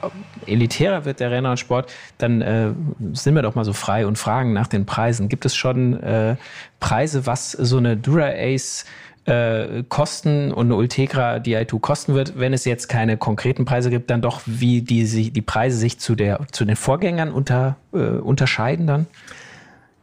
[0.46, 2.70] elitärer wird, der Renner und Sport, dann äh,
[3.12, 5.28] sind wir doch mal so frei und fragen nach den Preisen.
[5.28, 6.36] Gibt es schon äh,
[6.80, 8.86] Preise, was so eine Dura Ace
[9.26, 14.08] äh, kosten und eine Ultegra Di2 kosten wird, wenn es jetzt keine konkreten Preise gibt,
[14.08, 18.86] dann doch, wie die, die Preise sich zu, der, zu den Vorgängern unter, äh, unterscheiden
[18.86, 19.06] dann?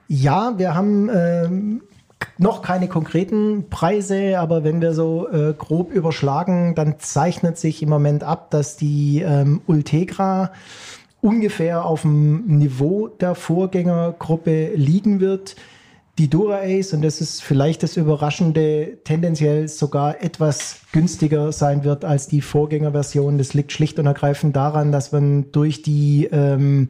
[0.08, 1.81] Ja, wir haben ähm,
[2.38, 7.89] noch keine konkreten Preise, aber wenn wir so äh, grob überschlagen, dann zeichnet sich im
[7.89, 10.51] Moment ab, dass die ähm, Ultegra
[11.21, 15.56] ungefähr auf dem Niveau der Vorgängergruppe liegen wird.
[16.17, 22.06] Die Dura Ace, und das ist vielleicht das Überraschende, tendenziell sogar etwas günstiger sein wird
[22.06, 23.38] als die Vorgängerversion.
[23.38, 26.89] Das liegt schlicht und ergreifend daran, dass man durch die ähm,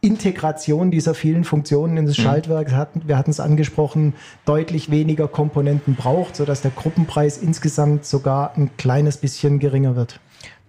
[0.00, 2.22] Integration dieser vielen Funktionen in das mhm.
[2.22, 8.56] Schaltwerk, hatten, wir hatten es angesprochen, deutlich weniger Komponenten braucht, sodass der Gruppenpreis insgesamt sogar
[8.56, 10.20] ein kleines bisschen geringer wird.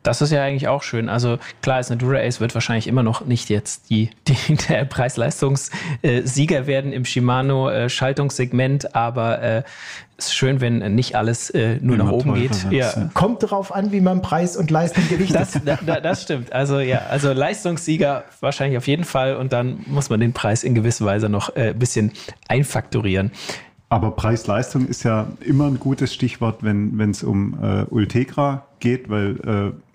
[0.08, 1.10] Das ist ja eigentlich auch schön.
[1.10, 6.66] Also klar ist eine Dura-Ace wird wahrscheinlich immer noch nicht jetzt die, die der Preis-Leistungssieger
[6.66, 9.64] werden im Shimano-Schaltungssegment, aber äh,
[10.18, 12.72] ist schön, wenn nicht alles äh, nur immer nach oben geht.
[12.72, 13.10] Ja.
[13.14, 15.60] Kommt darauf an, wie man Preis und Leistung gewichtet.
[15.66, 16.54] Das, da, das stimmt.
[16.54, 20.74] Also ja, also Leistungssieger wahrscheinlich auf jeden Fall und dann muss man den Preis in
[20.74, 22.14] gewisser Weise noch ein äh, bisschen
[22.48, 23.32] einfaktorieren.
[23.90, 29.74] Aber Preis-Leistung ist ja immer ein gutes Stichwort, wenn es um äh, Ultegra geht, weil
[29.76, 29.87] äh,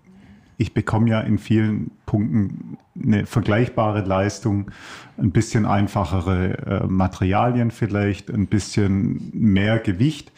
[0.63, 4.71] ich bekomme ja in vielen Punkten eine vergleichbare Leistung,
[5.19, 10.31] ein bisschen einfachere äh, Materialien vielleicht, ein bisschen mehr Gewicht.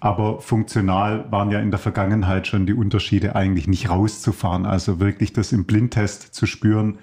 [0.00, 4.66] Aber funktional waren ja in der Vergangenheit schon die Unterschiede eigentlich nicht rauszufahren.
[4.66, 6.98] Also wirklich das im Blindtest zu spüren,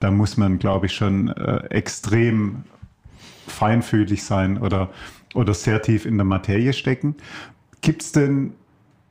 [0.00, 2.64] da muss man, glaube ich, schon äh, extrem
[3.46, 4.88] feinfühlig sein oder,
[5.34, 7.16] oder sehr tief in der Materie stecken.
[7.82, 8.54] Gibt es denn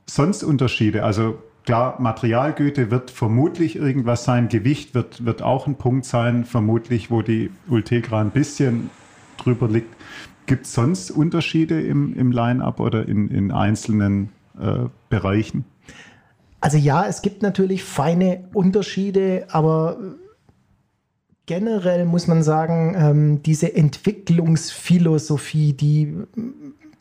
[0.06, 1.04] sonst Unterschiede?
[1.04, 7.10] Also klar, Materialgüte wird vermutlich irgendwas sein, Gewicht wird, wird auch ein Punkt sein, vermutlich,
[7.10, 8.88] wo die Ultegra ein bisschen
[9.36, 9.94] drüber liegt.
[10.46, 15.64] Gibt es sonst Unterschiede im, im Line-up oder in, in einzelnen äh, Bereichen?
[16.60, 19.98] Also ja, es gibt natürlich feine Unterschiede, aber
[21.46, 26.14] generell muss man sagen, ähm, diese Entwicklungsphilosophie, die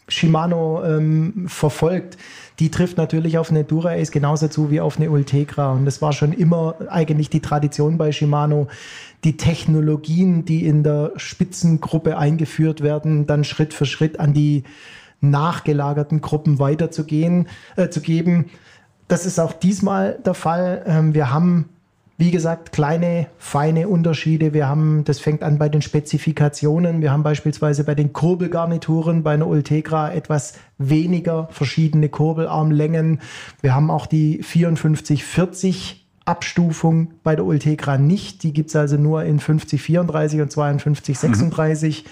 [0.08, 2.18] Shimano ähm, verfolgt,
[2.60, 5.72] die trifft natürlich auf eine Dura-Ace genauso zu wie auf eine Ultegra.
[5.72, 8.68] Und das war schon immer eigentlich die Tradition bei Shimano,
[9.24, 14.64] die Technologien, die in der Spitzengruppe eingeführt werden, dann Schritt für Schritt an die
[15.22, 18.46] nachgelagerten Gruppen weiterzugehen, äh, zu geben.
[19.08, 20.84] Das ist auch diesmal der Fall.
[20.86, 21.70] Ähm, wir haben
[22.18, 24.54] wie gesagt, kleine, feine Unterschiede.
[24.54, 27.02] Wir haben, das fängt an bei den Spezifikationen.
[27.02, 33.20] Wir haben beispielsweise bei den Kurbelgarnituren bei einer Ultegra etwas weniger verschiedene Kurbelarmlängen.
[33.62, 38.44] Wir haben auch die 5440 Abstufung bei der Ultegra nicht.
[38.44, 42.04] Die gibt's also nur in 5034 und 5236.
[42.04, 42.10] Mhm.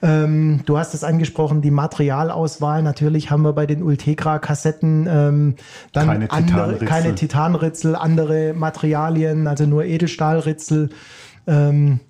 [0.00, 2.82] Ähm, du hast es angesprochen, die Materialauswahl.
[2.82, 5.56] Natürlich haben wir bei den Ultegra-Kassetten ähm,
[5.92, 6.88] dann keine, andere, Titanritzel.
[6.88, 10.90] keine Titanritzel, andere Materialien, also nur Edelstahlritzel.
[11.46, 12.00] Ähm,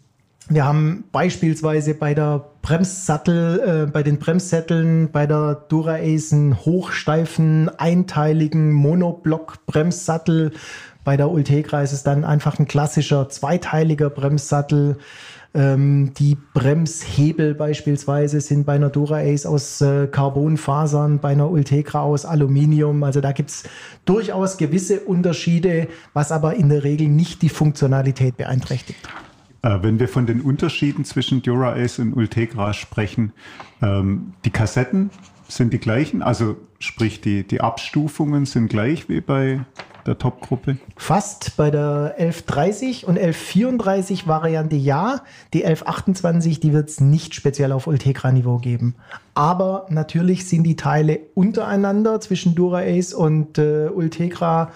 [0.50, 7.70] wir haben beispielsweise bei der Bremssattel, äh, bei den Bremssätteln, bei der Dura-Ace einen hochsteifen,
[7.78, 10.52] einteiligen Monoblock-Bremssattel.
[11.04, 14.98] Bei der Ultegra ist es dann einfach ein klassischer zweiteiliger Bremssattel.
[15.54, 22.26] Ähm, die Bremshebel beispielsweise sind bei einer Dura-Ace aus äh, Carbonfasern, bei einer Ultegra aus
[22.26, 23.02] Aluminium.
[23.02, 23.64] Also da gibt es
[24.04, 29.08] durchaus gewisse Unterschiede, was aber in der Regel nicht die Funktionalität beeinträchtigt.
[29.62, 33.32] Äh, wenn wir von den Unterschieden zwischen Dura-Ace und Ultegra sprechen,
[33.82, 35.10] ähm, die Kassetten
[35.48, 39.60] sind die gleichen, also sprich die, die Abstufungen sind gleich wie bei
[40.08, 40.78] der Top-Gruppe?
[40.96, 45.20] Fast bei der 1130 und 1134 Variante ja.
[45.54, 48.96] Die 1128, die wird es nicht speziell auf Ultegra-Niveau geben.
[49.34, 54.72] Aber natürlich sind die Teile untereinander zwischen Dura-Ace und äh, Ultegra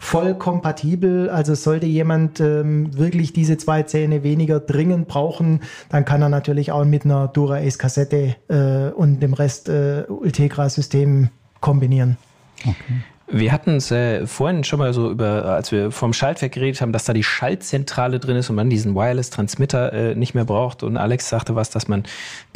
[0.00, 1.28] voll kompatibel.
[1.28, 5.60] Also sollte jemand ähm, wirklich diese zwei Zähne weniger dringend brauchen,
[5.90, 11.28] dann kann er natürlich auch mit einer Dura-Ace Kassette äh, und dem Rest äh, Ultegra-System
[11.60, 12.16] kombinieren.
[12.62, 13.02] Okay.
[13.32, 16.92] Wir hatten es äh, vorhin schon mal so über, als wir vom Schaltwerk geredet haben,
[16.92, 20.82] dass da die Schaltzentrale drin ist und man diesen Wireless-Transmitter äh, nicht mehr braucht.
[20.82, 22.02] Und Alex sagte was, dass man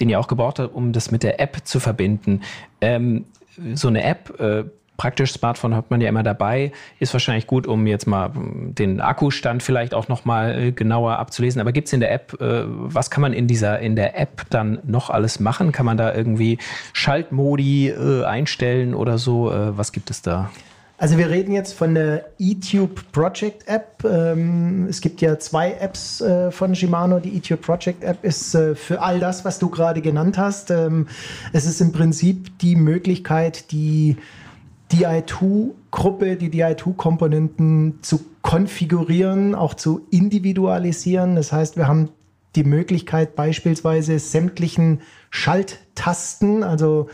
[0.00, 2.42] den ja auch gebraucht hat, um das mit der App zu verbinden.
[2.80, 3.26] Ähm,
[3.74, 4.64] so eine App äh,
[4.96, 9.00] praktisch Smartphone hat man ja immer dabei, ist wahrscheinlich gut, um jetzt mal hm, den
[9.00, 11.60] Akkustand vielleicht auch noch mal äh, genauer abzulesen.
[11.60, 14.42] Aber gibt es in der App, äh, was kann man in dieser in der App
[14.50, 15.72] dann noch alles machen?
[15.72, 16.58] Kann man da irgendwie
[16.92, 19.34] Schaltmodi äh, einstellen oder so?
[19.44, 20.50] was gibt es da?
[20.98, 24.04] Also wir reden jetzt von der eTube Project App.
[24.04, 27.20] Ähm, es gibt ja zwei Apps von Shimano.
[27.20, 30.70] Die eTube Project App ist für all das, was du gerade genannt hast.
[30.70, 31.08] Ähm,
[31.52, 34.16] es ist im Prinzip die Möglichkeit, die
[34.94, 41.34] DI2-Gruppe, die DI2-Komponenten zu konfigurieren, auch zu individualisieren.
[41.36, 42.10] Das heißt, wir haben
[42.54, 47.08] die Möglichkeit, beispielsweise sämtlichen Schalttasten, also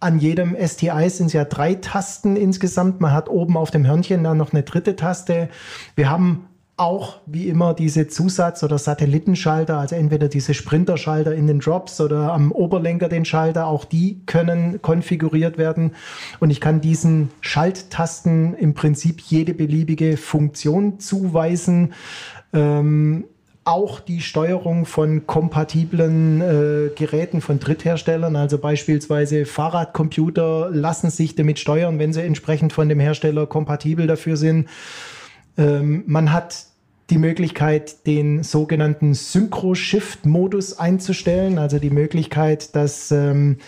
[0.00, 3.00] an jedem STI sind es ja drei Tasten insgesamt.
[3.00, 5.48] Man hat oben auf dem Hörnchen dann noch eine dritte Taste.
[5.94, 6.48] Wir haben
[6.82, 12.32] auch wie immer diese Zusatz- oder Satellitenschalter, also entweder diese Sprinterschalter in den Drops oder
[12.32, 15.92] am Oberlenker den Schalter, auch die können konfiguriert werden.
[16.40, 21.94] Und ich kann diesen Schalttasten im Prinzip jede beliebige Funktion zuweisen.
[22.52, 23.26] Ähm,
[23.62, 31.60] auch die Steuerung von kompatiblen äh, Geräten von Drittherstellern, also beispielsweise Fahrradcomputer, lassen sich damit
[31.60, 34.68] steuern, wenn sie entsprechend von dem Hersteller kompatibel dafür sind.
[35.56, 36.71] Ähm, man hat
[37.12, 43.58] die Möglichkeit, den sogenannten Synchro-Shift-Modus einzustellen, also die Möglichkeit, dass ähm,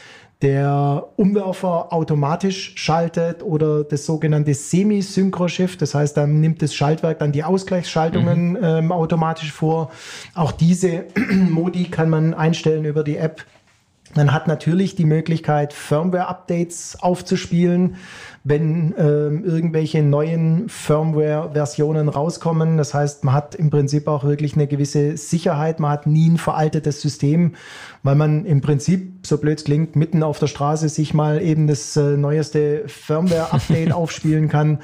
[0.41, 7.33] der Umwerfer automatisch schaltet oder das sogenannte Semi-Synchro-Shift, das heißt, dann nimmt das Schaltwerk dann
[7.33, 8.59] die Ausgleichsschaltungen mhm.
[8.63, 9.91] ähm, automatisch vor.
[10.35, 11.05] Auch diese
[11.51, 13.45] Modi kann man einstellen über die App.
[14.15, 17.97] Man hat natürlich die Möglichkeit, Firmware-Updates aufzuspielen
[18.47, 22.77] wenn ähm, irgendwelche neuen Firmware-Versionen rauskommen.
[22.77, 25.81] Das heißt, man hat im Prinzip auch wirklich eine gewisse Sicherheit.
[25.81, 27.55] Man hat nie ein veraltetes System,
[28.03, 31.67] weil man im Prinzip, so blöd es klingt, mitten auf der Straße sich mal eben
[31.67, 34.81] das äh, neueste Firmware-Update aufspielen kann.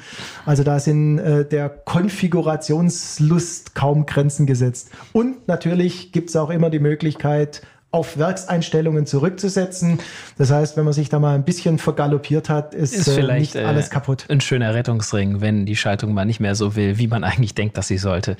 [0.47, 4.89] Also da sind äh, der Konfigurationslust kaum Grenzen gesetzt.
[5.13, 7.61] Und natürlich gibt es auch immer die Möglichkeit,
[7.91, 9.99] auf Werkseinstellungen zurückzusetzen.
[10.37, 13.55] Das heißt, wenn man sich da mal ein bisschen vergaloppiert hat, ist, Ist äh, vielleicht
[13.55, 14.25] nicht alles äh, kaputt.
[14.29, 17.77] ein schöner Rettungsring, wenn die Schaltung mal nicht mehr so will, wie man eigentlich denkt,
[17.77, 18.37] dass sie sollte.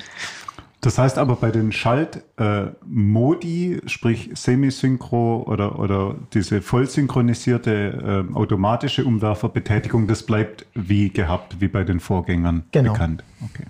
[0.83, 8.35] Das heißt aber bei den Schaltmodi, äh, sprich Semisynchro oder, oder diese voll synchronisierte äh,
[8.35, 12.93] automatische Umwerferbetätigung, das bleibt wie gehabt, wie bei den Vorgängern Genau.
[12.93, 13.23] bekannt.
[13.43, 13.65] Okay.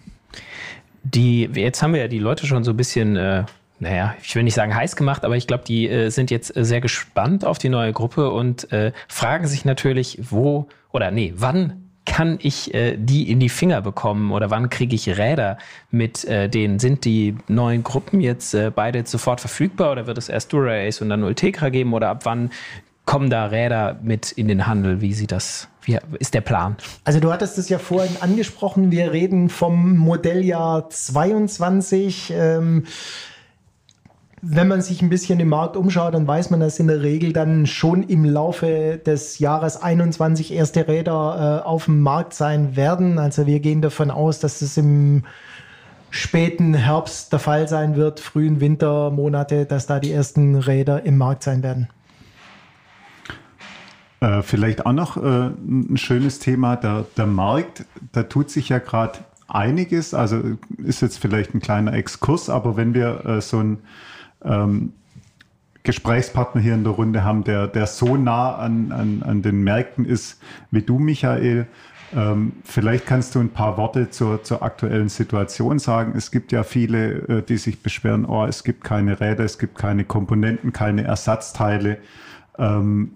[1.04, 3.44] Die, jetzt haben wir ja die Leute schon so ein bisschen, äh,
[3.82, 6.64] naja, ich will nicht sagen heiß gemacht, aber ich glaube, die äh, sind jetzt äh,
[6.64, 11.90] sehr gespannt auf die neue Gruppe und äh, fragen sich natürlich, wo oder nee, wann
[12.06, 15.58] kann ich äh, die in die Finger bekommen oder wann kriege ich Räder
[15.90, 16.78] mit äh, denen?
[16.78, 21.24] Sind die neuen Gruppen jetzt beide sofort verfügbar oder wird es erst Dura-Ace und dann
[21.24, 22.52] Ultegra geben oder ab wann
[23.06, 25.02] kommen da Räder mit in den Handel?
[25.02, 26.76] Wie sieht das, wie ist der Plan?
[27.04, 32.32] Also du hattest es ja vorhin angesprochen, wir reden vom Modelljahr 22.
[32.36, 32.86] Ähm,
[34.42, 37.32] wenn man sich ein bisschen im Markt umschaut, dann weiß man, dass in der Regel
[37.32, 43.20] dann schon im Laufe des Jahres 21 erste Räder äh, auf dem Markt sein werden.
[43.20, 45.24] Also wir gehen davon aus, dass es im
[46.10, 51.44] späten Herbst der Fall sein wird, frühen Wintermonate, dass da die ersten Räder im Markt
[51.44, 51.88] sein werden.
[54.22, 58.80] Äh, vielleicht auch noch äh, ein schönes Thema, der, der Markt, da tut sich ja
[58.80, 60.42] gerade einiges, also
[60.78, 63.80] ist jetzt vielleicht ein kleiner Exkurs, aber wenn wir äh, so einen
[64.44, 64.94] ähm,
[65.84, 70.06] Gesprächspartner hier in der Runde haben, der, der so nah an, an, an den Märkten
[70.06, 70.40] ist
[70.70, 71.68] wie du, Michael,
[72.14, 76.14] ähm, vielleicht kannst du ein paar Worte zur, zur aktuellen Situation sagen.
[76.16, 79.78] Es gibt ja viele, äh, die sich beschweren, oh, es gibt keine Räder, es gibt
[79.78, 81.98] keine Komponenten, keine Ersatzteile.
[82.58, 83.14] Ähm,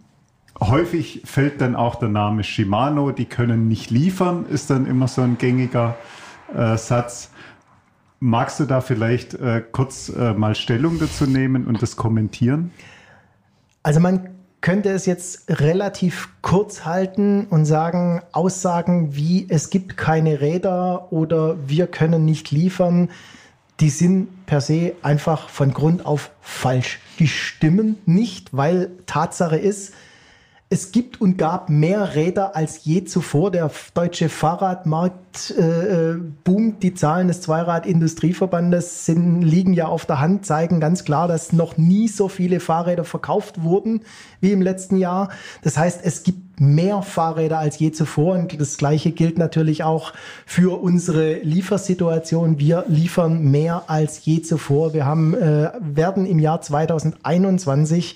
[0.59, 5.21] häufig fällt dann auch der Name Shimano, die können nicht liefern, ist dann immer so
[5.21, 5.97] ein gängiger
[6.55, 7.31] äh, Satz.
[8.19, 12.71] Magst du da vielleicht äh, kurz äh, mal Stellung dazu nehmen und das kommentieren?
[13.83, 14.29] Also man
[14.61, 21.57] könnte es jetzt relativ kurz halten und sagen, Aussagen wie es gibt keine Räder oder
[21.67, 23.09] wir können nicht liefern,
[23.79, 26.99] die sind per se einfach von Grund auf falsch.
[27.19, 29.93] Die stimmen nicht, weil Tatsache ist,
[30.67, 33.51] es gibt und gab mehr Räder als je zuvor.
[33.51, 36.81] Der deutsche Fahrradmarkt äh, äh, boomt.
[36.81, 41.77] Die Zahlen des Zweirad-Industrieverbandes sind, liegen ja auf der Hand, zeigen ganz klar, dass noch
[41.77, 44.01] nie so viele Fahrräder verkauft wurden
[44.41, 45.29] wie im letzten Jahr.
[45.61, 48.33] Das heißt, es gibt mehr Fahrräder als je zuvor.
[48.33, 50.13] Und das Gleiche gilt natürlich auch
[50.47, 52.57] für unsere Liefersituation.
[52.57, 54.95] Wir liefern mehr als je zuvor.
[54.95, 58.15] Wir haben, äh, werden im Jahr 2021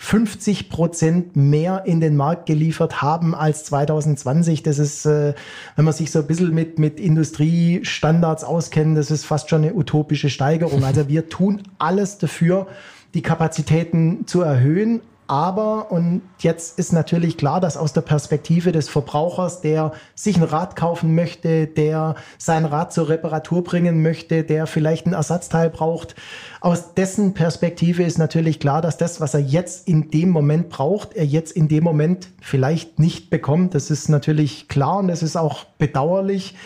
[0.00, 4.62] 50 Prozent mehr in den Markt geliefert haben als 2020.
[4.62, 5.34] Das ist, äh,
[5.74, 9.74] wenn man sich so ein bisschen mit, mit Industriestandards auskennt, das ist fast schon eine
[9.74, 10.84] utopische Steigerung.
[10.84, 12.68] Also wir tun alles dafür,
[13.14, 15.00] die Kapazitäten zu erhöhen.
[15.30, 20.42] Aber, und jetzt ist natürlich klar, dass aus der Perspektive des Verbrauchers, der sich ein
[20.42, 26.14] Rad kaufen möchte, der sein Rad zur Reparatur bringen möchte, der vielleicht ein Ersatzteil braucht,
[26.62, 31.12] aus dessen Perspektive ist natürlich klar, dass das, was er jetzt in dem Moment braucht,
[31.12, 33.74] er jetzt in dem Moment vielleicht nicht bekommt.
[33.74, 36.56] Das ist natürlich klar und das ist auch bedauerlich.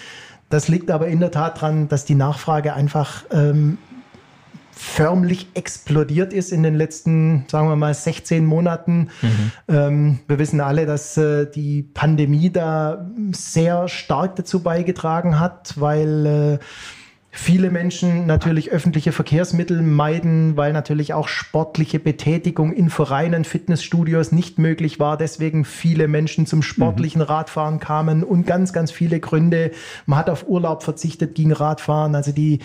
[0.51, 3.79] Das liegt aber in der Tat daran, dass die Nachfrage einfach ähm,
[4.83, 9.11] förmlich explodiert ist in den letzten, sagen wir mal, 16 Monaten.
[9.23, 9.53] Mhm.
[9.69, 16.27] Ähm, wir wissen alle, dass äh, die Pandemie da sehr stark dazu beigetragen hat, weil
[16.27, 16.59] äh,
[17.35, 24.59] viele Menschen natürlich öffentliche Verkehrsmittel meiden, weil natürlich auch sportliche Betätigung in Vereinen, Fitnessstudios nicht
[24.59, 25.17] möglich war.
[25.17, 27.29] Deswegen viele Menschen zum sportlichen mhm.
[27.29, 29.73] Radfahren kamen und ganz, ganz viele Gründe.
[30.05, 32.15] Man hat auf Urlaub verzichtet, ging Radfahren.
[32.15, 32.59] Also die,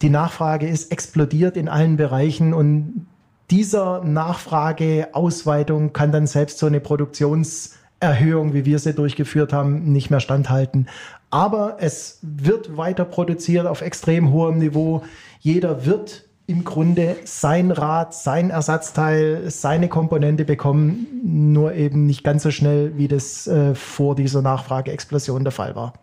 [0.00, 3.06] die Nachfrage ist explodiert in allen Bereichen und
[3.50, 10.10] dieser Nachfrageausweitung kann dann selbst so eine Produktions Erhöhung, wie wir sie durchgeführt haben, nicht
[10.10, 10.88] mehr standhalten.
[11.34, 15.02] Aber es wird weiter produziert auf extrem hohem Niveau.
[15.40, 22.44] Jeder wird im Grunde sein Rad, sein Ersatzteil, seine Komponente bekommen, nur eben nicht ganz
[22.44, 25.94] so schnell, wie das äh, vor dieser Nachfrageexplosion der Fall war.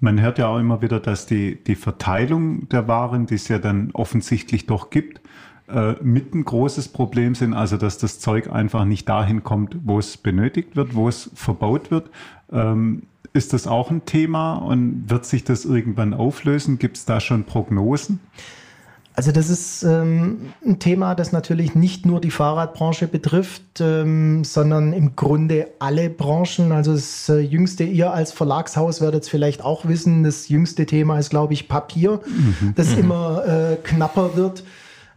[0.00, 3.60] Man hört ja auch immer wieder, dass die, die Verteilung der Waren, die es ja
[3.60, 5.20] dann offensichtlich doch gibt,
[5.68, 10.00] äh, mit ein großes Problem sind, also dass das Zeug einfach nicht dahin kommt, wo
[10.00, 12.10] es benötigt wird, wo es verbaut wird.
[12.50, 16.78] Ähm, ist das auch ein Thema und wird sich das irgendwann auflösen?
[16.78, 18.20] Gibt es da schon Prognosen?
[19.14, 24.94] Also das ist ähm, ein Thema, das natürlich nicht nur die Fahrradbranche betrifft, ähm, sondern
[24.94, 26.72] im Grunde alle Branchen.
[26.72, 31.18] Also das äh, jüngste, ihr als Verlagshaus werdet es vielleicht auch wissen, das jüngste Thema
[31.18, 32.72] ist, glaube ich, Papier, mhm.
[32.74, 32.98] das mhm.
[33.00, 34.64] immer äh, knapper wird.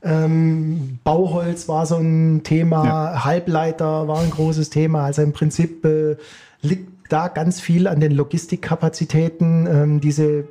[0.03, 3.23] Ähm, Bauholz war so ein Thema, ja.
[3.23, 5.05] Halbleiter war ein großes Thema.
[5.05, 6.17] Also im Prinzip äh,
[6.61, 9.67] liegt da ganz viel an den Logistikkapazitäten.
[9.67, 10.47] Ähm, diese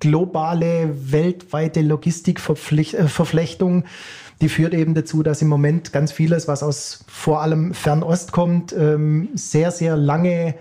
[0.00, 3.86] globale, weltweite Logistikverflechtung, äh,
[4.40, 8.72] die führt eben dazu, dass im Moment ganz vieles, was aus vor allem Fernost kommt,
[8.72, 10.54] ähm, sehr, sehr lange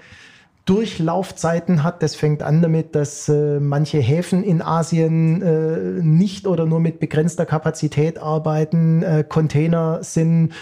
[0.65, 2.01] Durchlaufzeiten hat.
[2.01, 6.99] Das fängt an damit, dass äh, manche Häfen in Asien äh, nicht oder nur mit
[6.99, 9.03] begrenzter Kapazität arbeiten.
[9.03, 10.53] Äh, Container sind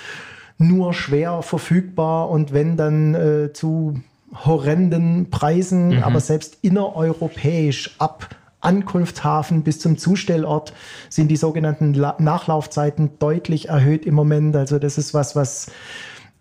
[0.57, 3.99] nur schwer verfügbar und wenn dann äh, zu
[4.33, 6.03] horrenden Preisen, mhm.
[6.03, 8.29] aber selbst innereuropäisch ab
[8.61, 10.73] Ankunftshafen bis zum Zustellort
[11.09, 14.55] sind die sogenannten La Nachlaufzeiten deutlich erhöht im Moment.
[14.55, 15.71] Also das ist was, was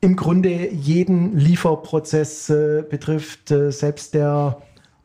[0.01, 4.59] im Grunde jeden Lieferprozess äh, betrifft, äh, selbst der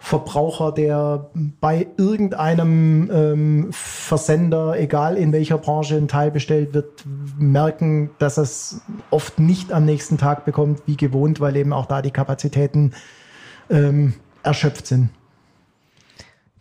[0.06, 7.03] Verbraucher, der bei irgendeinem ähm, Versender, egal in welcher Branche ein Teil bestellt wird,
[7.39, 12.03] merken, dass es oft nicht am nächsten Tag bekommt, wie gewohnt, weil eben auch da
[12.03, 12.93] die Kapazitäten
[13.72, 15.10] ähm, erschöpft sind.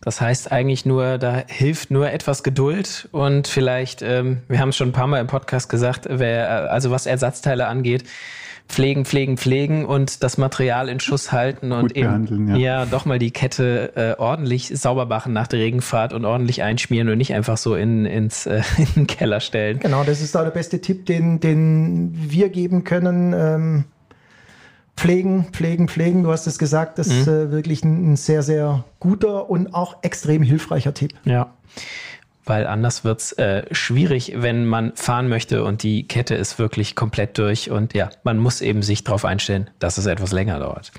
[0.01, 4.75] Das heißt eigentlich nur, da hilft nur etwas Geduld und vielleicht, ähm, wir haben es
[4.75, 8.05] schon ein paar Mal im Podcast gesagt, wer, also was Ersatzteile angeht,
[8.67, 12.55] pflegen, pflegen, pflegen und das Material in Schuss halten und Gut eben ja.
[12.55, 12.85] ja.
[12.85, 17.17] doch mal die Kette äh, ordentlich sauber machen nach der Regenfahrt und ordentlich einschmieren und
[17.17, 19.79] nicht einfach so in, ins äh, in den Keller stellen.
[19.79, 23.33] Genau, das ist da der beste Tipp, den, den wir geben können.
[23.33, 23.85] Ähm
[24.97, 26.23] Pflegen, pflegen, pflegen.
[26.23, 27.19] Du hast es gesagt, das mhm.
[27.19, 31.13] ist äh, wirklich ein, ein, sehr, sehr guter und auch extrem hilfreicher Tipp.
[31.25, 31.51] Ja.
[32.45, 37.37] Weil anders wird's äh, schwierig, wenn man fahren möchte und die Kette ist wirklich komplett
[37.37, 37.71] durch.
[37.71, 40.91] Und ja, man muss eben sich darauf einstellen, dass es etwas länger dauert.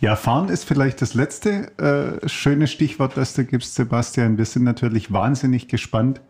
[0.00, 4.38] Ja, fahren ist vielleicht das letzte äh, schöne Stichwort, das du gibst, Sebastian.
[4.38, 6.20] Wir sind natürlich wahnsinnig gespannt,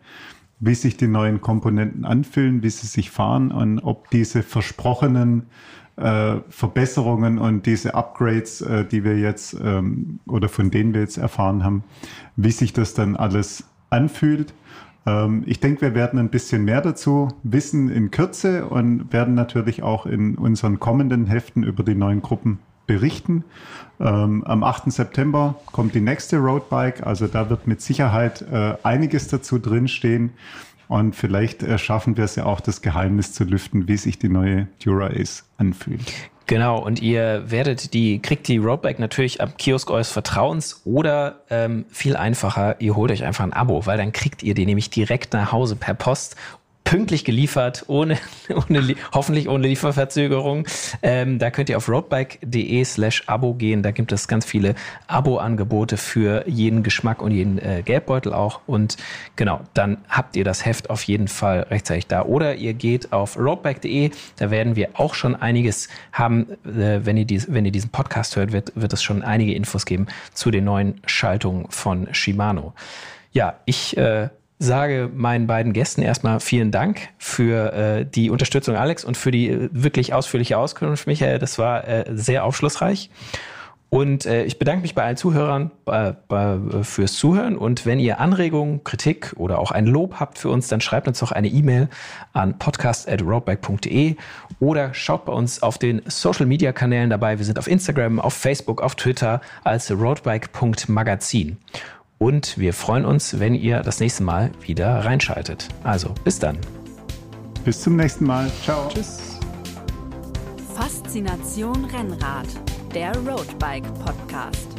[0.59, 5.47] wie sich die neuen Komponenten anfühlen, wie sie sich fahren und ob diese versprochenen
[5.95, 11.17] äh, Verbesserungen und diese Upgrades, äh, die wir jetzt ähm, oder von denen wir jetzt
[11.17, 11.83] erfahren haben,
[12.35, 14.53] wie sich das dann alles anfühlt.
[15.05, 19.83] Ähm, ich denke, wir werden ein bisschen mehr dazu wissen in Kürze und werden natürlich
[19.83, 23.43] auch in unseren kommenden Heften über die neuen Gruppen berichten.
[23.99, 24.91] Ähm, am 8.
[24.91, 30.31] September kommt die nächste Roadbike, also da wird mit Sicherheit äh, einiges dazu drinstehen.
[30.87, 34.27] Und vielleicht äh, schaffen wir es ja auch, das Geheimnis zu lüften, wie sich die
[34.27, 36.30] neue Dura Ace anfühlt.
[36.47, 41.85] Genau, und ihr werdet die, kriegt die Roadbike natürlich am Kiosk eures Vertrauens oder ähm,
[41.89, 45.33] viel einfacher, ihr holt euch einfach ein Abo, weil dann kriegt ihr die nämlich direkt
[45.33, 46.35] nach Hause per Post
[46.91, 48.17] pünktlich geliefert, ohne,
[48.49, 50.67] ohne hoffentlich ohne Lieferverzögerung.
[51.01, 53.81] Ähm, da könnt ihr auf roadbike.de slash Abo gehen.
[53.81, 54.75] Da gibt es ganz viele
[55.07, 58.59] Abo-Angebote für jeden Geschmack und jeden äh, Geldbeutel auch.
[58.67, 58.97] Und
[59.37, 62.23] genau, dann habt ihr das Heft auf jeden Fall rechtzeitig da.
[62.23, 64.11] Oder ihr geht auf roadbike.de.
[64.35, 66.51] Da werden wir auch schon einiges haben.
[66.65, 69.85] Äh, wenn, ihr dies, wenn ihr diesen Podcast hört, wird, wird es schon einige Infos
[69.85, 72.73] geben zu den neuen Schaltungen von Shimano.
[73.31, 74.27] Ja, ich äh,
[74.61, 79.49] sage meinen beiden Gästen erstmal vielen Dank für äh, die Unterstützung, Alex, und für die
[79.49, 81.39] äh, wirklich ausführliche Auskunft, Michael.
[81.39, 83.09] Das war äh, sehr aufschlussreich.
[83.89, 87.57] Und äh, ich bedanke mich bei allen Zuhörern äh, bei, fürs Zuhören.
[87.57, 91.19] Und wenn ihr Anregungen, Kritik oder auch ein Lob habt für uns, dann schreibt uns
[91.19, 91.89] doch eine E-Mail
[92.31, 94.15] an podcast.roadbike.de
[94.61, 97.37] oder schaut bei uns auf den Social Media Kanälen dabei.
[97.39, 101.57] Wir sind auf Instagram, auf Facebook, auf Twitter als roadbike.magazin.
[102.21, 105.67] Und wir freuen uns, wenn ihr das nächste Mal wieder reinschaltet.
[105.83, 106.55] Also bis dann.
[107.65, 108.51] Bis zum nächsten Mal.
[108.63, 108.87] Ciao.
[108.89, 109.39] Tschüss.
[110.75, 112.45] Faszination Rennrad,
[112.93, 114.70] der Roadbike Podcast.